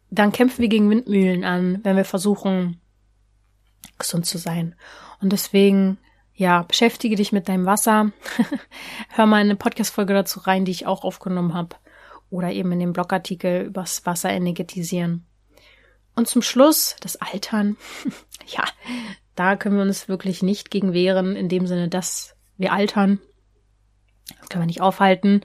dann 0.09 0.31
kämpfen 0.31 0.61
wir 0.61 0.69
gegen 0.69 0.89
Windmühlen 0.89 1.43
an, 1.43 1.79
wenn 1.83 1.97
wir 1.97 2.05
versuchen, 2.05 2.79
gesund 3.97 4.25
zu 4.25 4.37
sein. 4.37 4.75
Und 5.21 5.31
deswegen, 5.31 5.97
ja, 6.35 6.63
beschäftige 6.63 7.15
dich 7.15 7.31
mit 7.31 7.49
deinem 7.49 7.65
Wasser. 7.65 8.11
Hör 9.09 9.25
mal 9.25 9.41
eine 9.41 9.55
Podcast-Folge 9.55 10.13
dazu 10.13 10.41
rein, 10.41 10.65
die 10.65 10.71
ich 10.71 10.85
auch 10.85 11.03
aufgenommen 11.03 11.53
habe. 11.53 11.75
Oder 12.29 12.51
eben 12.51 12.71
in 12.71 12.79
dem 12.79 12.93
Blogartikel 12.93 13.65
übers 13.65 14.05
Wasser 14.05 14.29
energetisieren. 14.29 15.25
Und 16.15 16.27
zum 16.27 16.41
Schluss 16.41 16.95
das 17.01 17.15
Altern. 17.15 17.77
ja, 18.45 18.63
da 19.35 19.55
können 19.55 19.77
wir 19.77 19.83
uns 19.83 20.07
wirklich 20.07 20.43
nicht 20.43 20.69
gegen 20.69 20.93
wehren, 20.93 21.35
in 21.35 21.49
dem 21.49 21.65
Sinne, 21.65 21.89
dass 21.89 22.35
wir 22.57 22.71
altern. 22.71 23.19
Das 24.39 24.49
können 24.49 24.63
wir 24.63 24.67
nicht 24.67 24.81
aufhalten. 24.81 25.41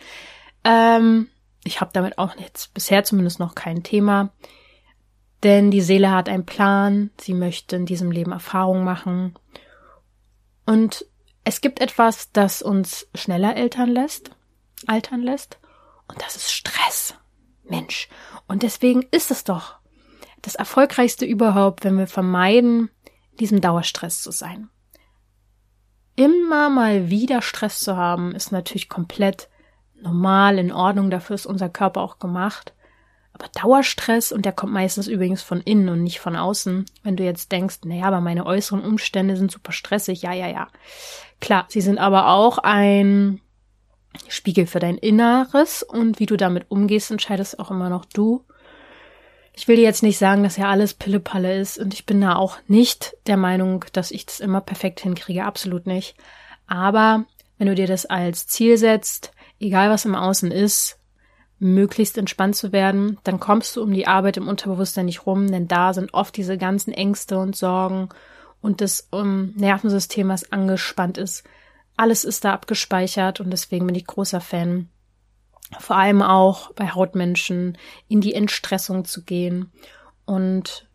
Ähm, 0.64 1.28
ich 1.64 1.80
habe 1.80 1.90
damit 1.92 2.18
auch 2.18 2.36
jetzt 2.36 2.74
bisher 2.74 3.04
zumindest 3.04 3.38
noch 3.40 3.54
kein 3.54 3.82
Thema. 3.82 4.32
Denn 5.42 5.70
die 5.70 5.82
Seele 5.82 6.10
hat 6.10 6.28
einen 6.28 6.46
Plan, 6.46 7.10
sie 7.20 7.34
möchte 7.34 7.76
in 7.76 7.86
diesem 7.86 8.10
Leben 8.10 8.32
Erfahrung 8.32 8.84
machen. 8.84 9.38
Und 10.66 11.06
Es 11.48 11.62
gibt 11.62 11.80
etwas, 11.80 12.30
das 12.32 12.60
uns 12.60 13.08
schneller 13.14 13.56
altern 13.56 13.88
lässt, 13.88 14.32
altern 14.86 15.22
lässt, 15.22 15.58
und 16.06 16.20
das 16.20 16.36
ist 16.36 16.52
Stress. 16.52 17.14
Mensch. 17.64 18.10
Und 18.48 18.62
deswegen 18.62 19.02
ist 19.12 19.30
es 19.30 19.44
doch 19.44 19.76
das 20.42 20.56
Erfolgreichste 20.56 21.24
überhaupt, 21.24 21.84
wenn 21.84 21.96
wir 21.96 22.06
vermeiden, 22.06 22.90
diesem 23.40 23.62
Dauerstress 23.62 24.20
zu 24.20 24.30
sein. 24.30 24.68
Immer 26.16 26.68
mal 26.68 27.08
wieder 27.08 27.40
Stress 27.40 27.80
zu 27.80 27.96
haben, 27.96 28.34
ist 28.34 28.52
natürlich 28.52 28.90
komplett 28.90 29.48
normal, 30.00 30.58
in 30.58 30.72
Ordnung, 30.72 31.10
dafür 31.10 31.34
ist 31.34 31.46
unser 31.46 31.68
Körper 31.68 32.02
auch 32.02 32.18
gemacht. 32.18 32.74
Aber 33.32 33.48
Dauerstress, 33.60 34.32
und 34.32 34.44
der 34.44 34.52
kommt 34.52 34.72
meistens 34.72 35.06
übrigens 35.06 35.42
von 35.42 35.60
innen 35.60 35.88
und 35.88 36.02
nicht 36.02 36.18
von 36.18 36.34
außen, 36.34 36.86
wenn 37.04 37.16
du 37.16 37.24
jetzt 37.24 37.52
denkst, 37.52 37.78
naja, 37.84 38.06
aber 38.06 38.20
meine 38.20 38.46
äußeren 38.46 38.84
Umstände 38.84 39.36
sind 39.36 39.52
super 39.52 39.72
stressig, 39.72 40.22
ja, 40.22 40.32
ja, 40.32 40.48
ja. 40.48 40.68
Klar, 41.40 41.66
sie 41.68 41.80
sind 41.80 41.98
aber 41.98 42.28
auch 42.28 42.58
ein 42.58 43.40
Spiegel 44.28 44.66
für 44.66 44.80
dein 44.80 44.98
Inneres 44.98 45.84
und 45.84 46.18
wie 46.18 46.26
du 46.26 46.36
damit 46.36 46.66
umgehst, 46.68 47.10
entscheidest 47.10 47.60
auch 47.60 47.70
immer 47.70 47.88
noch 47.88 48.04
du. 48.06 48.44
Ich 49.52 49.68
will 49.68 49.76
dir 49.76 49.82
jetzt 49.82 50.02
nicht 50.02 50.18
sagen, 50.18 50.42
dass 50.42 50.56
ja 50.56 50.68
alles 50.68 50.94
Pillepalle 50.94 51.58
ist 51.58 51.78
und 51.78 51.94
ich 51.94 52.06
bin 52.06 52.20
da 52.20 52.36
auch 52.36 52.58
nicht 52.66 53.16
der 53.26 53.36
Meinung, 53.36 53.84
dass 53.92 54.10
ich 54.10 54.26
das 54.26 54.40
immer 54.40 54.60
perfekt 54.60 55.00
hinkriege, 55.00 55.44
absolut 55.44 55.86
nicht. 55.86 56.16
Aber 56.66 57.24
wenn 57.56 57.68
du 57.68 57.74
dir 57.74 57.86
das 57.86 58.06
als 58.06 58.46
Ziel 58.46 58.78
setzt, 58.78 59.32
egal 59.60 59.90
was 59.90 60.04
im 60.04 60.14
Außen 60.14 60.50
ist, 60.50 60.98
möglichst 61.58 62.16
entspannt 62.18 62.56
zu 62.56 62.72
werden, 62.72 63.18
dann 63.24 63.40
kommst 63.40 63.76
du 63.76 63.82
um 63.82 63.92
die 63.92 64.06
Arbeit 64.06 64.36
im 64.36 64.48
Unterbewusstsein 64.48 65.06
nicht 65.06 65.26
rum, 65.26 65.50
denn 65.50 65.66
da 65.66 65.92
sind 65.92 66.14
oft 66.14 66.36
diese 66.36 66.56
ganzen 66.56 66.92
Ängste 66.92 67.38
und 67.38 67.56
Sorgen 67.56 68.08
und 68.60 68.80
das 68.80 69.08
um, 69.10 69.52
Nervensystem, 69.56 70.28
was 70.28 70.52
angespannt 70.52 71.18
ist. 71.18 71.44
Alles 71.96 72.24
ist 72.24 72.44
da 72.44 72.52
abgespeichert 72.52 73.40
und 73.40 73.50
deswegen 73.50 73.86
bin 73.86 73.96
ich 73.96 74.06
großer 74.06 74.40
Fan. 74.40 74.88
Vor 75.80 75.96
allem 75.96 76.22
auch 76.22 76.72
bei 76.74 76.90
Hautmenschen 76.90 77.76
in 78.06 78.20
die 78.20 78.34
Entstressung 78.34 79.04
zu 79.04 79.24
gehen 79.24 79.72
und 80.24 80.88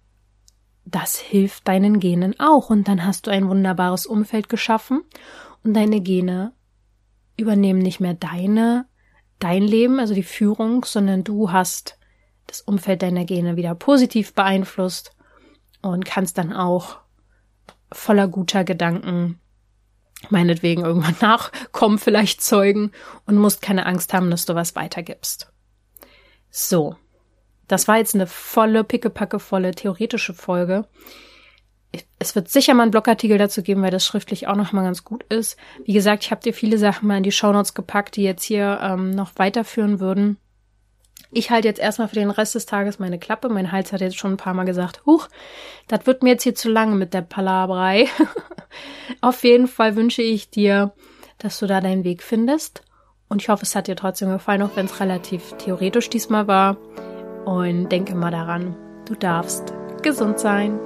das 0.86 1.18
hilft 1.18 1.68
deinen 1.68 2.00
Genen 2.00 2.40
auch 2.40 2.70
und 2.70 2.88
dann 2.88 3.06
hast 3.06 3.28
du 3.28 3.32
ein 3.32 3.50
wunderbares 3.50 4.06
Umfeld 4.06 4.50
geschaffen 4.50 5.02
und 5.64 5.74
deine 5.74 6.02
Gene 6.02 6.54
übernehmen 7.38 7.80
nicht 7.80 8.00
mehr 8.00 8.14
deine, 8.14 8.86
dein 9.40 9.64
Leben, 9.64 10.00
also 10.00 10.14
die 10.14 10.24
Führung, 10.24 10.86
sondern 10.86 11.24
du 11.24 11.52
hast 11.52 11.98
das 12.48 12.62
Umfeld 12.62 13.02
deiner 13.02 13.26
Gene 13.26 13.56
wieder 13.56 13.76
positiv 13.76 14.34
beeinflusst 14.34 15.16
und 15.82 16.06
kannst 16.06 16.38
dann 16.38 16.54
auch 16.54 17.00
voller 17.92 18.28
guter 18.28 18.64
Gedanken 18.64 19.40
meinetwegen 20.30 20.84
irgendwann 20.84 21.16
nachkommen, 21.22 22.00
vielleicht 22.00 22.42
zeugen 22.42 22.92
und 23.26 23.38
musst 23.38 23.62
keine 23.62 23.86
Angst 23.86 24.14
haben, 24.14 24.32
dass 24.32 24.46
du 24.46 24.56
was 24.56 24.76
weitergibst. 24.76 25.52
So. 26.50 26.96
Das 27.68 27.88
war 27.88 27.98
jetzt 27.98 28.14
eine 28.14 28.28
volle, 28.28 28.84
pickepacke 28.84 29.40
volle 29.40 29.72
theoretische 29.72 30.34
Folge 30.34 30.86
es 32.24 32.36
wird 32.36 32.50
sicher 32.50 32.74
mal 32.74 32.84
einen 32.84 32.92
Blogartikel 32.92 33.38
dazu 33.38 33.62
geben, 33.62 33.82
weil 33.82 33.92
das 33.92 34.06
schriftlich 34.06 34.48
auch 34.48 34.56
noch 34.56 34.72
mal 34.72 34.84
ganz 34.84 35.04
gut 35.04 35.24
ist. 35.26 35.58
Wie 35.86 35.94
gesagt, 35.94 36.24
ich 36.24 36.32
habe 36.32 36.42
dir 36.42 36.54
viele 36.54 36.78
Sachen 36.78 37.08
mal 37.08 37.18
in 37.18 37.24
die 37.24 37.32
Shownotes 37.32 37.74
gepackt, 37.74 38.16
die 38.16 38.24
jetzt 38.24 38.44
hier 38.44 38.80
ähm, 38.82 39.12
noch 39.12 39.32
weiterführen 39.36 40.00
würden. 40.00 40.38
Ich 41.32 41.50
halte 41.50 41.68
jetzt 41.68 41.80
erstmal 41.80 42.08
für 42.08 42.16
den 42.16 42.30
Rest 42.30 42.56
des 42.56 42.66
Tages 42.66 43.00
meine 43.00 43.20
Klappe. 43.20 43.50
Mein 43.50 43.72
Hals 43.72 43.92
hat 43.92 44.02
jetzt 44.02 44.18
schon 44.18 44.34
ein 44.34 44.38
paar 44.38 44.54
Mal 44.54 44.66
gesagt, 44.66 45.06
huch, 45.06 45.28
das 45.88 46.06
wird 46.06 46.24
mir 46.24 46.32
jetzt 46.32 46.44
hier 46.44 46.56
zu 46.56 46.70
lange 46.70 46.96
mit 46.96 47.14
der 47.14 47.24
Palabrei. 47.24 48.08
Auf 49.22 49.44
jeden 49.44 49.68
Fall 49.68 49.96
wünsche 49.96 50.22
ich 50.22 50.50
dir, 50.50 50.94
dass 51.40 51.60
du 51.60 51.66
da 51.66 51.82
deinen 51.82 52.04
Weg 52.04 52.24
findest. 52.24 52.84
Und 53.30 53.42
ich 53.42 53.50
hoffe, 53.50 53.64
es 53.64 53.76
hat 53.76 53.88
dir 53.88 53.96
trotzdem 53.96 54.30
gefallen, 54.30 54.62
auch 54.62 54.76
wenn 54.76 54.86
es 54.86 55.00
relativ 55.00 55.54
theoretisch 55.58 56.10
diesmal 56.10 56.48
war. 56.48 56.78
Und 57.46 57.90
denke 57.90 58.16
mal 58.16 58.32
daran, 58.32 58.76
du 59.06 59.16
darfst 59.16 59.74
gesund 60.04 60.40
sein. 60.40 60.80